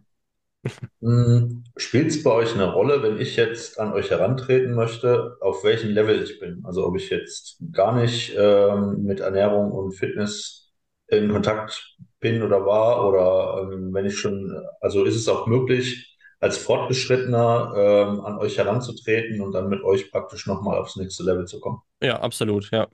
Spielt 1.77 2.09
es 2.09 2.23
bei 2.23 2.31
euch 2.31 2.55
eine 2.55 2.73
Rolle, 2.73 3.03
wenn 3.03 3.19
ich 3.19 3.37
jetzt 3.37 3.81
an 3.81 3.93
euch 3.93 4.11
herantreten 4.11 4.75
möchte, 4.75 5.37
auf 5.41 5.65
welchem 5.65 5.91
Level 5.91 6.23
ich 6.23 6.39
bin? 6.39 6.63
Also 6.65 6.87
ob 6.87 6.97
ich 6.97 7.09
jetzt 7.09 7.57
gar 7.73 7.95
nicht 7.95 8.35
ähm, 8.37 9.03
mit 9.03 9.21
Ernährung 9.21 9.73
und 9.73 9.93
Fitness 9.93 10.71
in 11.09 11.31
Kontakt 11.31 11.97
bin 12.21 12.43
oder 12.43 12.67
war 12.67 13.09
oder 13.09 13.73
ähm, 13.73 13.93
wenn 13.95 14.07
ich 14.07 14.19
schon, 14.19 14.55
also 14.81 15.05
ist 15.05 15.17
es 15.17 15.29
auch 15.29 15.47
möglich, 15.47 16.19
als 16.39 16.59
Fortgeschrittener 16.59 17.73
ähm, 17.77 18.21
an 18.21 18.39
euch 18.39 18.59
heranzutreten 18.59 19.41
und 19.41 19.53
dann 19.53 19.69
mit 19.69 19.83
euch 19.83 20.11
praktisch 20.11 20.47
nochmal 20.47 20.79
aufs 20.79 20.97
nächste 20.97 21.23
Level 21.23 21.47
zu 21.47 21.61
kommen? 21.61 21.81
Ja, 22.03 22.21
absolut, 22.21 22.71
ja. 22.71 22.89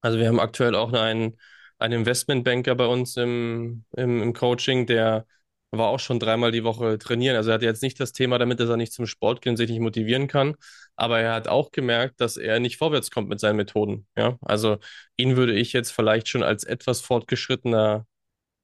Also 0.00 0.18
wir 0.18 0.28
haben 0.28 0.40
aktuell 0.40 0.74
auch 0.74 0.92
einen, 0.92 1.36
einen 1.78 2.00
Investmentbanker 2.00 2.74
bei 2.74 2.86
uns 2.86 3.16
im, 3.16 3.84
im, 3.96 4.22
im 4.22 4.32
Coaching, 4.32 4.86
der 4.86 5.26
war 5.70 5.88
auch 5.88 5.98
schon 6.00 6.18
dreimal 6.20 6.52
die 6.52 6.64
Woche 6.64 6.98
trainieren. 6.98 7.36
Also 7.36 7.50
er 7.50 7.54
hat 7.54 7.62
jetzt 7.62 7.82
nicht 7.82 8.00
das 8.00 8.12
Thema 8.12 8.38
damit, 8.38 8.60
dass 8.60 8.68
er 8.70 8.76
nicht 8.76 8.92
zum 8.92 9.06
Sport 9.06 9.42
geht 9.42 9.50
und 9.50 9.56
sich 9.56 9.68
nicht 9.70 9.80
motivieren 9.80 10.28
kann, 10.28 10.54
aber 10.96 11.20
er 11.20 11.34
hat 11.34 11.48
auch 11.48 11.70
gemerkt, 11.72 12.20
dass 12.20 12.36
er 12.36 12.60
nicht 12.60 12.78
vorwärts 12.78 13.10
kommt 13.10 13.28
mit 13.28 13.40
seinen 13.40 13.56
Methoden. 13.56 14.06
Ja, 14.16 14.38
also 14.42 14.78
ihn 15.16 15.36
würde 15.36 15.54
ich 15.54 15.72
jetzt 15.72 15.90
vielleicht 15.92 16.28
schon 16.28 16.42
als 16.42 16.64
etwas 16.64 17.00
fortgeschrittener 17.00 18.06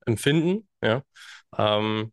empfinden. 0.06 0.68
Ja, 0.82 1.02
ähm, 1.58 2.12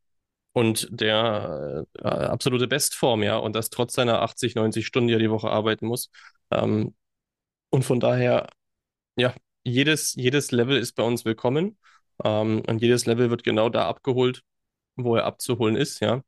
und 0.53 0.88
der 0.91 1.85
äh, 1.99 2.03
absolute 2.07 2.67
Bestform, 2.67 3.23
ja, 3.23 3.38
und 3.38 3.55
das 3.55 3.69
trotz 3.69 3.93
seiner 3.95 4.21
80, 4.21 4.55
90 4.55 4.85
Stunden, 4.88 5.07
die 5.09 5.13
er 5.15 5.19
die 5.19 5.31
Woche 5.31 5.49
arbeiten 5.49 5.88
muss. 5.88 6.12
Ähm, 6.51 6.95
und 7.69 7.83
von 7.85 7.99
daher 7.99 8.49
ja, 9.17 9.33
jedes, 9.63 10.15
jedes 10.15 10.52
Level 10.52 10.78
ist 10.78 10.93
bei 10.93 11.04
uns 11.04 11.26
willkommen. 11.26 11.78
Ähm, 12.24 12.63
und 12.67 12.82
jedes 12.82 13.06
Level 13.06 13.30
wird 13.30 13.43
genau 13.43 13.69
da 13.69 13.88
abgeholt, 13.88 14.43
wo 14.95 15.15
er 15.15 15.26
abzuholen 15.26 15.76
ist, 15.76 16.02
ja. 16.02 16.24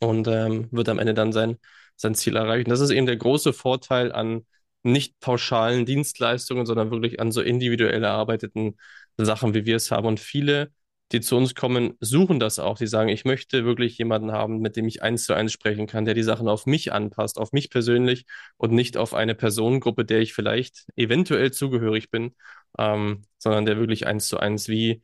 Und 0.00 0.28
ähm, 0.28 0.68
wird 0.72 0.88
am 0.88 0.98
Ende 0.98 1.14
dann 1.14 1.32
sein, 1.32 1.58
sein 1.96 2.14
Ziel 2.14 2.36
erreichen. 2.36 2.70
Das 2.70 2.80
ist 2.80 2.90
eben 2.90 3.06
der 3.06 3.16
große 3.16 3.52
Vorteil 3.52 4.12
an 4.12 4.46
nicht 4.82 5.20
pauschalen 5.20 5.86
Dienstleistungen, 5.86 6.66
sondern 6.66 6.90
wirklich 6.90 7.20
an 7.20 7.32
so 7.32 7.42
individuell 7.42 8.02
erarbeiteten 8.02 8.78
Sachen, 9.18 9.54
wie 9.54 9.66
wir 9.66 9.76
es 9.76 9.90
haben. 9.90 10.06
Und 10.06 10.20
viele, 10.20 10.72
die 11.12 11.20
zu 11.20 11.36
uns 11.36 11.54
kommen, 11.54 11.94
suchen 12.00 12.38
das 12.40 12.58
auch. 12.58 12.78
Die 12.78 12.86
sagen, 12.86 13.08
ich 13.08 13.24
möchte 13.24 13.64
wirklich 13.64 13.98
jemanden 13.98 14.32
haben, 14.32 14.60
mit 14.60 14.76
dem 14.76 14.86
ich 14.86 15.02
eins 15.02 15.24
zu 15.24 15.34
eins 15.34 15.52
sprechen 15.52 15.86
kann, 15.86 16.04
der 16.04 16.14
die 16.14 16.22
Sachen 16.22 16.48
auf 16.48 16.66
mich 16.66 16.92
anpasst, 16.92 17.38
auf 17.38 17.52
mich 17.52 17.70
persönlich 17.70 18.26
und 18.56 18.72
nicht 18.72 18.96
auf 18.96 19.14
eine 19.14 19.34
Personengruppe, 19.34 20.04
der 20.04 20.20
ich 20.20 20.32
vielleicht 20.34 20.86
eventuell 20.96 21.52
zugehörig 21.52 22.10
bin, 22.10 22.34
ähm, 22.78 23.22
sondern 23.38 23.66
der 23.66 23.76
wirklich 23.78 24.06
eins 24.06 24.28
zu 24.28 24.38
eins 24.38 24.68
wie 24.68 25.02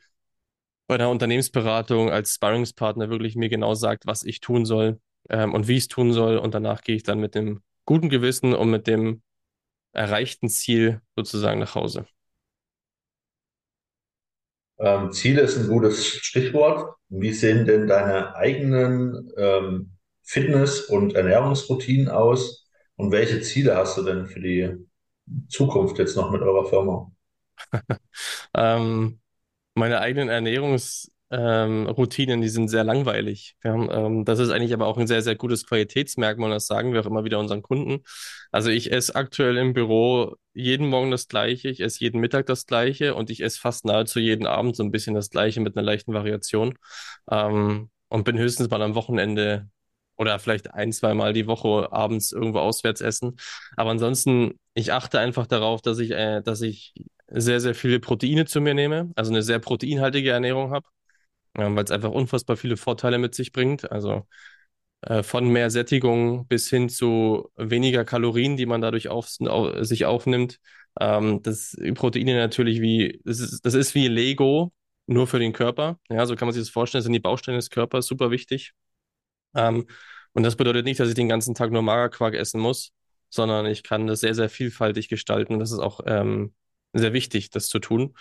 bei 0.86 0.94
einer 0.96 1.10
Unternehmensberatung 1.10 2.10
als 2.10 2.34
Sparringspartner 2.34 3.10
wirklich 3.10 3.36
mir 3.36 3.48
genau 3.48 3.74
sagt, 3.74 4.06
was 4.06 4.22
ich 4.22 4.40
tun 4.40 4.64
soll, 4.64 5.00
ähm, 5.30 5.54
und 5.54 5.68
wie 5.68 5.72
ich 5.72 5.84
es 5.84 5.88
tun 5.88 6.12
soll. 6.12 6.38
Und 6.38 6.54
danach 6.54 6.82
gehe 6.82 6.96
ich 6.96 7.02
dann 7.02 7.20
mit 7.20 7.34
dem 7.34 7.62
guten 7.84 8.08
Gewissen 8.08 8.54
und 8.54 8.70
mit 8.70 8.86
dem 8.86 9.22
erreichten 9.92 10.48
Ziel 10.48 11.00
sozusagen 11.16 11.60
nach 11.60 11.74
Hause. 11.74 12.06
Ähm, 14.78 15.12
Ziele 15.12 15.42
ist 15.42 15.56
ein 15.58 15.68
gutes 15.68 16.06
Stichwort. 16.06 16.94
Wie 17.08 17.32
sehen 17.32 17.66
denn 17.66 17.86
deine 17.86 18.34
eigenen 18.36 19.30
ähm, 19.36 19.92
Fitness- 20.22 20.82
und 20.82 21.14
Ernährungsroutinen 21.14 22.08
aus? 22.08 22.68
Und 22.96 23.12
welche 23.12 23.40
Ziele 23.42 23.76
hast 23.76 23.96
du 23.98 24.02
denn 24.02 24.26
für 24.26 24.40
die 24.40 24.74
Zukunft 25.48 25.98
jetzt 25.98 26.16
noch 26.16 26.30
mit 26.30 26.42
eurer 26.42 26.68
Firma? 26.68 27.10
Ähm, 28.54 29.20
meine 29.74 30.00
eigenen 30.00 30.28
Ernährungsroutinen, 30.30 31.15
ähm, 31.30 31.86
Routinen, 31.88 32.40
die 32.40 32.48
sind 32.48 32.68
sehr 32.68 32.84
langweilig. 32.84 33.56
Ja, 33.64 33.74
ähm, 33.74 34.24
das 34.24 34.38
ist 34.38 34.50
eigentlich 34.50 34.72
aber 34.72 34.86
auch 34.86 34.98
ein 34.98 35.06
sehr, 35.06 35.22
sehr 35.22 35.36
gutes 35.36 35.66
Qualitätsmerkmal, 35.66 36.50
das 36.50 36.66
sagen 36.66 36.92
wir 36.92 37.00
auch 37.00 37.06
immer 37.06 37.24
wieder 37.24 37.38
unseren 37.38 37.62
Kunden. 37.62 38.04
Also 38.52 38.70
ich 38.70 38.92
esse 38.92 39.14
aktuell 39.16 39.56
im 39.56 39.72
Büro 39.74 40.36
jeden 40.54 40.88
Morgen 40.88 41.10
das 41.10 41.28
Gleiche, 41.28 41.68
ich 41.68 41.80
esse 41.80 42.00
jeden 42.00 42.20
Mittag 42.20 42.46
das 42.46 42.66
Gleiche 42.66 43.14
und 43.14 43.30
ich 43.30 43.42
esse 43.42 43.58
fast 43.60 43.84
nahezu 43.84 44.20
jeden 44.20 44.46
Abend 44.46 44.76
so 44.76 44.82
ein 44.84 44.92
bisschen 44.92 45.14
das 45.14 45.30
Gleiche 45.30 45.60
mit 45.60 45.76
einer 45.76 45.84
leichten 45.84 46.14
Variation. 46.14 46.74
Ähm, 47.30 47.90
und 48.08 48.24
bin 48.24 48.38
höchstens 48.38 48.70
mal 48.70 48.82
am 48.82 48.94
Wochenende 48.94 49.68
oder 50.16 50.38
vielleicht 50.38 50.72
ein, 50.72 50.92
zwei 50.92 51.14
Mal 51.14 51.32
die 51.32 51.46
Woche 51.46 51.92
abends 51.92 52.32
irgendwo 52.32 52.60
auswärts 52.60 53.00
essen. 53.00 53.36
Aber 53.76 53.90
ansonsten, 53.90 54.58
ich 54.74 54.92
achte 54.92 55.18
einfach 55.18 55.46
darauf, 55.46 55.82
dass 55.82 55.98
ich, 55.98 56.12
äh, 56.12 56.40
dass 56.42 56.62
ich 56.62 56.94
sehr, 57.28 57.60
sehr 57.60 57.74
viele 57.74 58.00
Proteine 58.00 58.46
zu 58.46 58.60
mir 58.60 58.74
nehme, 58.74 59.10
also 59.16 59.32
eine 59.32 59.42
sehr 59.42 59.58
proteinhaltige 59.58 60.30
Ernährung 60.30 60.70
habe, 60.70 60.86
weil 61.56 61.84
es 61.84 61.90
einfach 61.90 62.10
unfassbar 62.10 62.56
viele 62.56 62.76
Vorteile 62.76 63.18
mit 63.18 63.34
sich 63.34 63.52
bringt. 63.52 63.90
Also 63.90 64.26
äh, 65.02 65.22
von 65.22 65.48
mehr 65.48 65.70
Sättigung 65.70 66.46
bis 66.46 66.68
hin 66.68 66.88
zu 66.88 67.50
weniger 67.56 68.04
Kalorien, 68.04 68.56
die 68.56 68.66
man 68.66 68.80
dadurch 68.80 69.08
auf, 69.08 69.28
au, 69.40 69.82
sich 69.82 70.04
aufnimmt. 70.06 70.58
Ähm, 71.00 71.42
das 71.42 71.76
Proteine 71.94 72.36
natürlich 72.36 72.80
wie, 72.80 73.20
das 73.24 73.40
ist, 73.40 73.64
das 73.64 73.74
ist 73.74 73.94
wie 73.94 74.08
Lego, 74.08 74.72
nur 75.06 75.26
für 75.26 75.38
den 75.38 75.52
Körper. 75.52 75.98
Ja, 76.10 76.26
so 76.26 76.36
kann 76.36 76.46
man 76.46 76.54
sich 76.54 76.62
das 76.62 76.70
vorstellen, 76.70 77.00
das 77.00 77.04
sind 77.04 77.12
die 77.12 77.20
Bausteine 77.20 77.58
des 77.58 77.70
Körpers, 77.70 78.06
super 78.06 78.30
wichtig. 78.30 78.72
Ähm, 79.54 79.86
und 80.32 80.42
das 80.42 80.56
bedeutet 80.56 80.84
nicht, 80.84 81.00
dass 81.00 81.08
ich 81.08 81.14
den 81.14 81.28
ganzen 81.28 81.54
Tag 81.54 81.70
nur 81.70 81.82
Magerquark 81.82 82.34
essen 82.34 82.60
muss, 82.60 82.92
sondern 83.30 83.66
ich 83.66 83.82
kann 83.82 84.06
das 84.06 84.20
sehr, 84.20 84.34
sehr 84.34 84.48
vielfältig 84.50 85.08
gestalten. 85.08 85.58
Das 85.58 85.72
ist 85.72 85.78
auch 85.78 86.00
ähm, 86.06 86.54
sehr 86.92 87.12
wichtig, 87.12 87.50
das 87.50 87.68
zu 87.68 87.78
tun. 87.78 88.14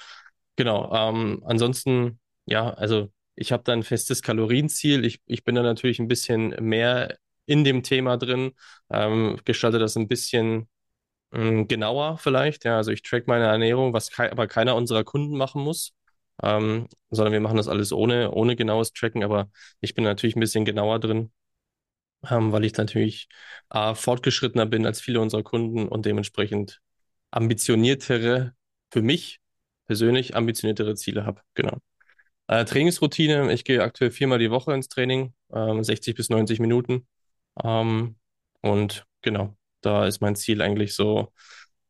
Genau. 0.56 0.94
Ähm, 0.94 1.44
ansonsten, 1.46 2.20
ja, 2.46 2.70
also 2.74 3.12
ich 3.36 3.52
habe 3.52 3.64
da 3.64 3.74
ein 3.74 3.84
festes 3.84 4.22
Kalorienziel. 4.22 5.06
Ich, 5.06 5.22
ich 5.26 5.44
bin 5.44 5.56
da 5.56 5.64
natürlich 5.64 6.00
ein 6.00 6.08
bisschen 6.08 6.50
mehr 6.62 7.18
in 7.46 7.64
dem 7.64 7.84
Thema 7.84 8.18
drin, 8.18 8.54
ähm, 8.90 9.40
gestalte 9.46 9.80
das 9.80 9.96
ein 9.98 10.08
bisschen 10.08 10.68
ähm, 11.34 11.68
genauer 11.68 12.18
vielleicht. 12.18 12.66
Ja, 12.66 12.78
also 12.78 12.92
ich 12.92 13.02
track 13.04 13.28
meine 13.28 13.46
Ernährung, 13.46 13.94
was 13.94 14.12
kei 14.12 14.32
aber 14.32 14.48
keiner 14.48 14.76
unserer 14.76 15.04
Kunden 15.04 15.38
machen 15.38 15.62
muss. 15.64 15.94
Ähm, 16.44 16.88
sondern 17.12 17.34
wir 17.34 17.40
machen 17.42 17.58
das 17.58 17.68
alles 17.70 17.94
ohne, 17.94 18.32
ohne 18.32 18.56
genaues 18.58 18.92
Tracken, 18.94 19.24
aber 19.24 19.50
ich 19.82 19.94
bin 19.96 20.04
natürlich 20.04 20.36
ein 20.36 20.42
bisschen 20.42 20.66
genauer 20.66 21.00
drin, 21.00 21.32
ähm, 22.30 22.52
weil 22.52 22.66
ich 22.66 22.76
natürlich 22.78 23.28
äh, 23.72 23.96
fortgeschrittener 23.96 24.66
bin 24.66 24.86
als 24.86 25.02
viele 25.02 25.22
unserer 25.22 25.44
Kunden 25.44 25.88
und 25.88 26.06
dementsprechend 26.06 26.82
ambitioniertere, 27.32 28.54
für 28.92 29.02
mich 29.02 29.40
persönlich 29.88 30.36
ambitioniertere 30.36 30.96
Ziele 30.96 31.26
habe. 31.26 31.42
Genau. 31.56 31.78
Äh, 32.48 32.66
Trainingsroutine, 32.66 33.52
ich 33.54 33.64
gehe 33.64 33.82
aktuell 33.82 34.12
viermal 34.12 34.40
die 34.40 34.52
Woche 34.52 34.74
ins 34.74 34.88
Training, 34.90 35.34
ähm, 35.54 35.84
60 35.84 36.16
bis 36.16 36.30
90 36.30 36.60
Minuten. 36.60 37.08
Ähm, 37.64 38.18
und 38.62 39.06
genau, 39.22 39.56
da 39.82 40.06
ist 40.08 40.22
mein 40.22 40.36
Ziel 40.36 40.62
eigentlich 40.62 40.94
so, 40.96 41.34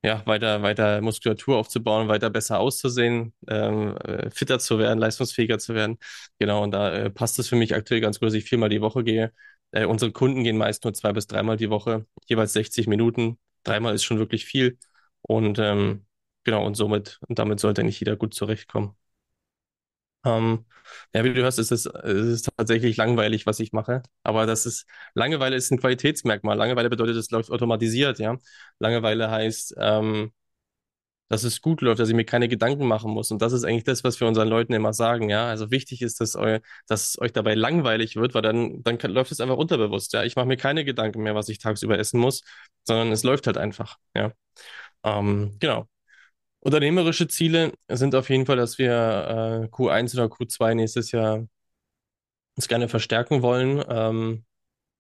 ja, 0.04 0.26
weiter, 0.28 0.62
weiter 0.64 1.02
Muskulatur 1.02 1.58
aufzubauen, 1.58 2.08
weiter 2.08 2.30
besser 2.30 2.60
auszusehen, 2.60 3.34
ähm, 3.48 3.98
äh, 3.98 4.30
fitter 4.32 4.60
zu 4.60 4.80
werden, 4.80 5.00
leistungsfähiger 5.00 5.60
zu 5.60 5.74
werden. 5.76 5.98
Genau, 6.40 6.64
und 6.64 6.72
da 6.72 6.94
äh, 6.94 7.10
passt 7.10 7.40
es 7.40 7.50
für 7.50 7.56
mich 7.58 7.76
aktuell 7.76 8.02
ganz 8.02 8.20
gut, 8.20 8.28
dass 8.28 8.34
ich 8.36 8.46
viermal 8.46 8.70
die 8.70 8.82
Woche 8.82 9.04
gehe. 9.04 9.34
Äh, 9.72 9.86
unsere 9.86 10.12
Kunden 10.12 10.44
gehen 10.44 10.58
meist 10.58 10.84
nur 10.86 10.94
zwei 10.94 11.12
bis 11.14 11.28
dreimal 11.28 11.58
die 11.58 11.70
Woche, 11.70 12.06
jeweils 12.28 12.54
60 12.54 12.88
Minuten. 12.88 13.40
Dreimal 13.64 13.96
ist 13.96 14.04
schon 14.04 14.20
wirklich 14.20 14.46
viel. 14.46 14.78
Und 15.22 15.60
ähm, 15.60 16.06
genau, 16.44 16.66
und 16.66 16.76
somit, 16.76 17.20
und 17.28 17.40
damit 17.40 17.60
sollte 17.60 17.84
nicht 17.84 18.00
jeder 18.00 18.16
gut 18.16 18.34
zurechtkommen. 18.36 18.96
Ähm, 20.26 20.66
ja, 21.14 21.24
wie 21.24 21.34
du 21.34 21.42
hörst, 21.42 21.60
ist 21.60 21.72
es, 21.72 21.86
es 21.86 22.26
ist 22.28 22.50
tatsächlich 22.58 22.98
langweilig, 22.98 23.46
was 23.46 23.60
ich 23.60 23.74
mache. 23.74 24.04
Aber 24.24 24.46
das 24.46 24.66
ist, 24.66 24.86
Langeweile 25.14 25.56
ist 25.56 25.72
ein 25.72 25.80
Qualitätsmerkmal. 25.80 26.58
Langeweile 26.58 26.90
bedeutet, 26.90 27.16
es 27.18 27.32
läuft 27.32 27.52
automatisiert, 27.52 28.20
ja. 28.20 28.38
Langeweile 28.80 29.30
heißt, 29.32 29.76
ähm, 29.78 30.32
dass 31.30 31.44
es 31.44 31.62
gut 31.62 31.82
läuft, 31.82 32.00
dass 32.00 32.10
ich 32.10 32.16
mir 32.16 32.26
keine 32.26 32.48
Gedanken 32.48 32.86
machen 32.88 33.12
muss. 33.12 33.32
Und 33.32 33.42
das 33.42 33.52
ist 33.54 33.64
eigentlich 33.66 33.84
das, 33.84 34.04
was 34.04 34.20
wir 34.20 34.28
unseren 34.28 34.48
Leuten 34.48 34.74
immer 34.74 34.94
sagen, 34.94 35.30
ja. 35.30 35.48
Also 35.48 35.72
wichtig 35.72 36.02
ist, 36.04 36.22
dass, 36.22 36.36
eu, 36.36 36.60
dass 36.88 37.10
es 37.10 37.20
euch 37.22 37.34
dabei 37.34 37.56
langweilig 37.56 38.16
wird, 38.16 38.36
weil 38.36 38.44
dann, 38.44 38.84
dann 38.84 38.98
kann, 39.00 39.12
läuft 39.12 39.32
es 39.32 39.40
einfach 39.42 39.58
unterbewusst, 39.58 40.14
ja. 40.14 40.24
Ich 40.24 40.36
mache 40.36 40.46
mir 40.46 40.58
keine 40.58 40.86
Gedanken 40.86 41.24
mehr, 41.24 41.34
was 41.36 41.50
ich 41.50 41.58
tagsüber 41.60 41.98
essen 41.98 42.20
muss, 42.20 42.44
sondern 42.84 43.12
es 43.12 43.24
läuft 43.24 43.48
halt 43.48 43.58
einfach, 43.58 43.98
ja. 44.16 44.32
Ähm, 45.04 45.58
genau. 45.60 45.88
Unternehmerische 46.66 47.28
Ziele 47.28 47.74
sind 47.88 48.16
auf 48.16 48.28
jeden 48.32 48.48
Fall, 48.48 48.58
dass 48.58 48.80
wir 48.80 48.90
äh, 48.92 49.68
Q1 49.68 50.16
oder 50.16 50.26
Q2 50.26 50.74
nächstes 50.74 51.12
Jahr 51.12 51.46
uns 52.56 52.68
gerne 52.68 52.90
verstärken 52.90 53.44
wollen. 53.44 53.84
Ähm, 53.88 54.46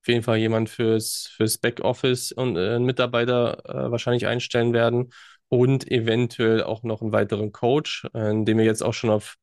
auf 0.03 0.07
jeden 0.07 0.21
Fall 0.21 0.37
jemand 0.37 0.69
fürs, 0.69 1.27
fürs 1.35 1.57
Backoffice 1.57 2.31
und 2.33 2.55
äh, 2.55 2.75
einen 2.75 2.85
Mitarbeiter 2.85 3.63
äh, 3.67 3.91
wahrscheinlich 3.91 4.27
einstellen 4.27 4.73
werden 4.73 5.11
und 5.49 5.89
eventuell 5.91 6.61
auch 6.61 6.83
noch 6.83 7.01
einen 7.01 7.11
weiteren 7.11 7.51
Coach, 7.51 8.05
äh, 8.13 8.43
den 8.43 8.59
wir 8.59 8.65
jetzt 8.65 8.83
auch 8.83 8.93
schon 8.93 9.09
auf 9.09 9.37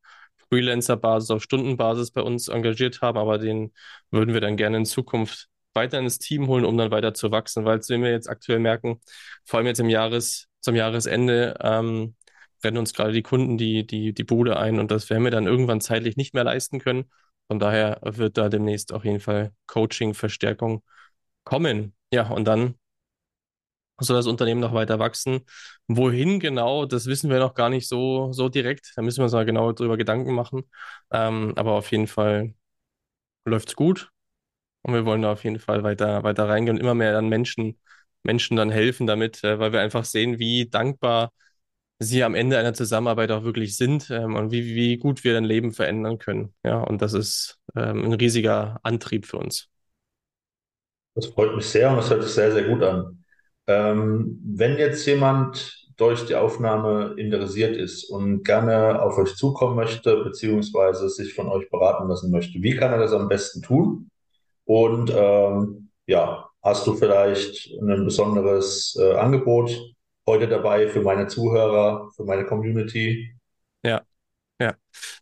Freelancer-Basis, 0.48 1.32
auf 1.32 1.42
Stundenbasis 1.42 2.12
bei 2.12 2.20
uns 2.22 2.46
engagiert 2.46 3.00
haben, 3.02 3.18
aber 3.18 3.38
den 3.38 3.72
würden 4.12 4.32
wir 4.32 4.40
dann 4.40 4.56
gerne 4.56 4.76
in 4.76 4.85
Zukunft 4.87 5.48
weiter 5.74 5.98
ins 5.98 6.18
Team 6.18 6.48
holen, 6.48 6.64
um 6.64 6.76
dann 6.76 6.90
weiter 6.90 7.14
zu 7.14 7.30
wachsen, 7.30 7.64
weil 7.64 7.80
wir 7.80 8.11
jetzt 8.11 8.28
aktuell 8.28 8.58
merken, 8.58 9.00
vor 9.44 9.58
allem 9.58 9.66
jetzt 9.66 9.80
im 9.80 9.88
Jahres, 9.88 10.48
zum 10.61 10.74
Jahresende, 10.76 11.56
ähm, 11.61 12.14
rennen 12.64 12.78
uns 12.78 12.94
gerade 12.94 13.12
die 13.12 13.22
Kunden 13.22 13.58
die, 13.58 13.87
die, 13.87 14.12
die 14.14 14.24
Bude 14.24 14.56
ein 14.58 14.78
und 14.78 14.90
das 14.90 15.11
werden 15.11 15.24
wir 15.24 15.30
dann 15.30 15.46
irgendwann 15.46 15.80
zeitlich 15.80 16.16
nicht 16.16 16.35
mehr 16.35 16.44
leisten 16.44 16.78
können. 16.78 17.11
Von 17.48 17.58
daher 17.58 17.98
wird 18.02 18.38
da 18.38 18.48
demnächst 18.48 18.92
auf 18.92 19.04
jeden 19.04 19.20
Fall 19.20 19.52
Coaching, 19.66 20.14
Verstärkung 20.14 20.82
kommen. 21.44 21.94
Ja, 22.12 22.28
und 22.30 22.44
dann 22.46 22.76
soll 24.00 24.16
das 24.16 24.26
Unternehmen 24.26 24.61
noch 24.61 24.74
weiter 24.74 24.98
wachsen. 24.98 25.40
Wohin 25.87 26.40
genau, 26.40 26.87
das 26.87 27.06
wissen 27.06 27.30
wir 27.30 27.38
noch 27.38 27.54
gar 27.54 27.68
nicht 27.70 27.88
so, 27.88 28.32
so 28.32 28.48
direkt. 28.48 28.92
Da 28.96 29.02
müssen 29.02 29.18
wir 29.18 29.24
uns 29.24 29.32
mal 29.32 29.44
genau 29.44 29.72
drüber 29.72 29.96
Gedanken 29.96 30.35
machen. 30.35 30.64
Ähm, 31.12 31.52
aber 31.56 31.72
auf 31.72 31.90
jeden 31.92 32.06
Fall 32.08 32.54
läuft 33.46 33.70
es 33.70 33.76
gut. 33.76 34.11
Und 34.82 34.94
wir 34.94 35.04
wollen 35.06 35.22
da 35.22 35.32
auf 35.32 35.44
jeden 35.44 35.58
Fall 35.60 35.82
weiter, 35.84 36.22
weiter 36.24 36.48
reingehen 36.48 36.76
und 36.76 36.80
immer 36.82 36.94
mehr 36.94 37.12
dann 37.12 37.28
Menschen, 37.28 37.78
Menschen 38.24 38.56
dann 38.56 38.70
helfen 38.70 39.06
damit, 39.06 39.42
äh, 39.44 39.58
weil 39.58 39.72
wir 39.72 39.80
einfach 39.80 40.04
sehen, 40.04 40.38
wie 40.38 40.68
dankbar 40.68 41.32
sie 41.98 42.24
am 42.24 42.34
Ende 42.34 42.58
einer 42.58 42.74
Zusammenarbeit 42.74 43.30
auch 43.30 43.44
wirklich 43.44 43.76
sind 43.76 44.10
ähm, 44.10 44.34
und 44.36 44.50
wie, 44.52 44.74
wie 44.74 44.98
gut 44.98 45.24
wir 45.24 45.34
dein 45.34 45.44
Leben 45.44 45.72
verändern 45.72 46.18
können. 46.18 46.54
Ja, 46.64 46.80
und 46.82 47.02
das 47.02 47.12
ist 47.14 47.60
ähm, 47.76 48.04
ein 48.04 48.12
riesiger 48.14 48.80
Antrieb 48.82 49.26
für 49.26 49.38
uns. 49.38 49.70
Das 51.14 51.26
freut 51.26 51.54
mich 51.56 51.66
sehr 51.66 51.90
und 51.90 51.96
das 51.96 52.10
hört 52.10 52.22
sich 52.22 52.32
sehr, 52.32 52.52
sehr 52.52 52.64
gut 52.64 52.82
an. 52.82 53.24
Ähm, 53.66 54.40
wenn 54.44 54.78
jetzt 54.78 55.06
jemand 55.06 55.78
durch 55.96 56.24
die 56.26 56.34
Aufnahme 56.34 57.14
interessiert 57.18 57.76
ist 57.76 58.04
und 58.10 58.44
gerne 58.44 59.00
auf 59.02 59.18
euch 59.18 59.36
zukommen 59.36 59.76
möchte, 59.76 60.16
beziehungsweise 60.24 61.08
sich 61.10 61.34
von 61.34 61.48
euch 61.48 61.68
beraten 61.70 62.08
lassen 62.08 62.30
möchte, 62.30 62.62
wie 62.62 62.74
kann 62.76 62.92
er 62.92 62.98
das 62.98 63.12
am 63.12 63.28
besten 63.28 63.62
tun? 63.62 64.10
Und 64.64 65.11
ähm, 65.14 65.90
ja, 66.07 66.48
hast 66.62 66.87
du 66.87 66.94
vielleicht 66.94 67.70
ein 67.81 68.05
besonderes 68.05 68.96
äh, 69.01 69.14
Angebot 69.14 69.70
heute 70.27 70.48
dabei 70.48 70.88
für 70.88 71.03
meine 71.03 71.27
Zuhörer, 71.27 72.11
für 72.16 72.25
meine 72.25 72.44
Community? 72.46 73.35
Ja, 73.83 74.03
ja. 74.61 74.75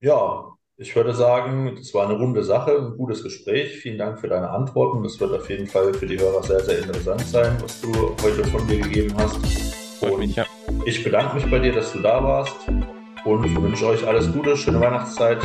Ja, 0.00 0.52
ich 0.78 0.94
würde 0.94 1.14
sagen, 1.14 1.74
das 1.76 1.94
war 1.94 2.06
eine 2.06 2.18
runde 2.18 2.44
Sache, 2.44 2.76
ein 2.76 2.96
gutes 2.98 3.22
Gespräch. 3.22 3.78
Vielen 3.78 3.96
Dank 3.96 4.20
für 4.20 4.28
deine 4.28 4.50
Antworten. 4.50 5.02
Das 5.02 5.18
wird 5.18 5.32
auf 5.32 5.48
jeden 5.48 5.66
Fall 5.66 5.94
für 5.94 6.06
die 6.06 6.18
Hörer 6.18 6.42
sehr, 6.42 6.60
sehr 6.60 6.80
interessant 6.80 7.22
sein, 7.22 7.56
was 7.62 7.80
du 7.80 7.92
heute 8.22 8.44
von 8.44 8.66
dir 8.68 8.80
gegeben 8.80 9.16
hast. 9.16 9.40
Ja. 10.36 10.44
Ich 10.84 11.02
bedanke 11.02 11.36
mich 11.36 11.50
bei 11.50 11.58
dir, 11.58 11.72
dass 11.72 11.92
du 11.92 12.00
da 12.00 12.22
warst 12.22 12.68
und 13.26 13.62
wünsche 13.62 13.86
euch 13.86 14.06
alles 14.06 14.32
Gute, 14.32 14.56
schöne 14.56 14.80
Weihnachtszeit. 14.80 15.40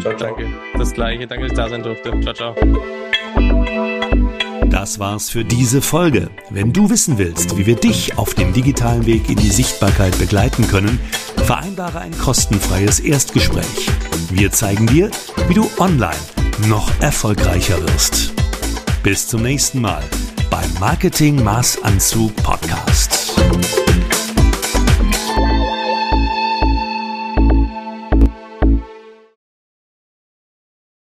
Ciao, 0.00 0.16
ciao. 0.16 0.34
Danke. 0.36 0.48
Das 0.76 0.92
gleiche. 0.92 1.26
Danke, 1.26 1.44
dass 1.44 1.52
ich 1.52 1.56
da 1.56 1.68
sein 1.68 1.82
durfte. 1.82 2.20
Ciao, 2.20 2.34
ciao. 2.34 2.54
Das 4.70 4.98
war's 4.98 5.28
für 5.28 5.44
diese 5.44 5.82
Folge. 5.82 6.30
Wenn 6.48 6.72
du 6.72 6.88
wissen 6.88 7.18
willst, 7.18 7.58
wie 7.58 7.66
wir 7.66 7.76
dich 7.76 8.16
auf 8.16 8.34
dem 8.34 8.52
digitalen 8.52 9.04
Weg 9.04 9.28
in 9.28 9.36
die 9.36 9.50
Sichtbarkeit 9.50 10.18
begleiten 10.18 10.66
können, 10.68 10.98
vereinbare 11.44 12.00
ein 12.00 12.16
kostenfreies 12.16 13.00
Erstgespräch. 13.00 13.90
Wir 14.30 14.50
zeigen 14.52 14.86
dir, 14.86 15.10
wie 15.48 15.54
du 15.54 15.68
online 15.78 16.14
noch 16.68 16.88
erfolgreicher 17.00 17.80
wirst. 17.82 18.32
Bis 19.02 19.26
zum 19.26 19.42
nächsten 19.42 19.80
Mal 19.80 20.02
beim 20.50 20.72
Marketing 20.78 21.42
Maßanzug 21.42 22.34
Podcast. 22.36 23.19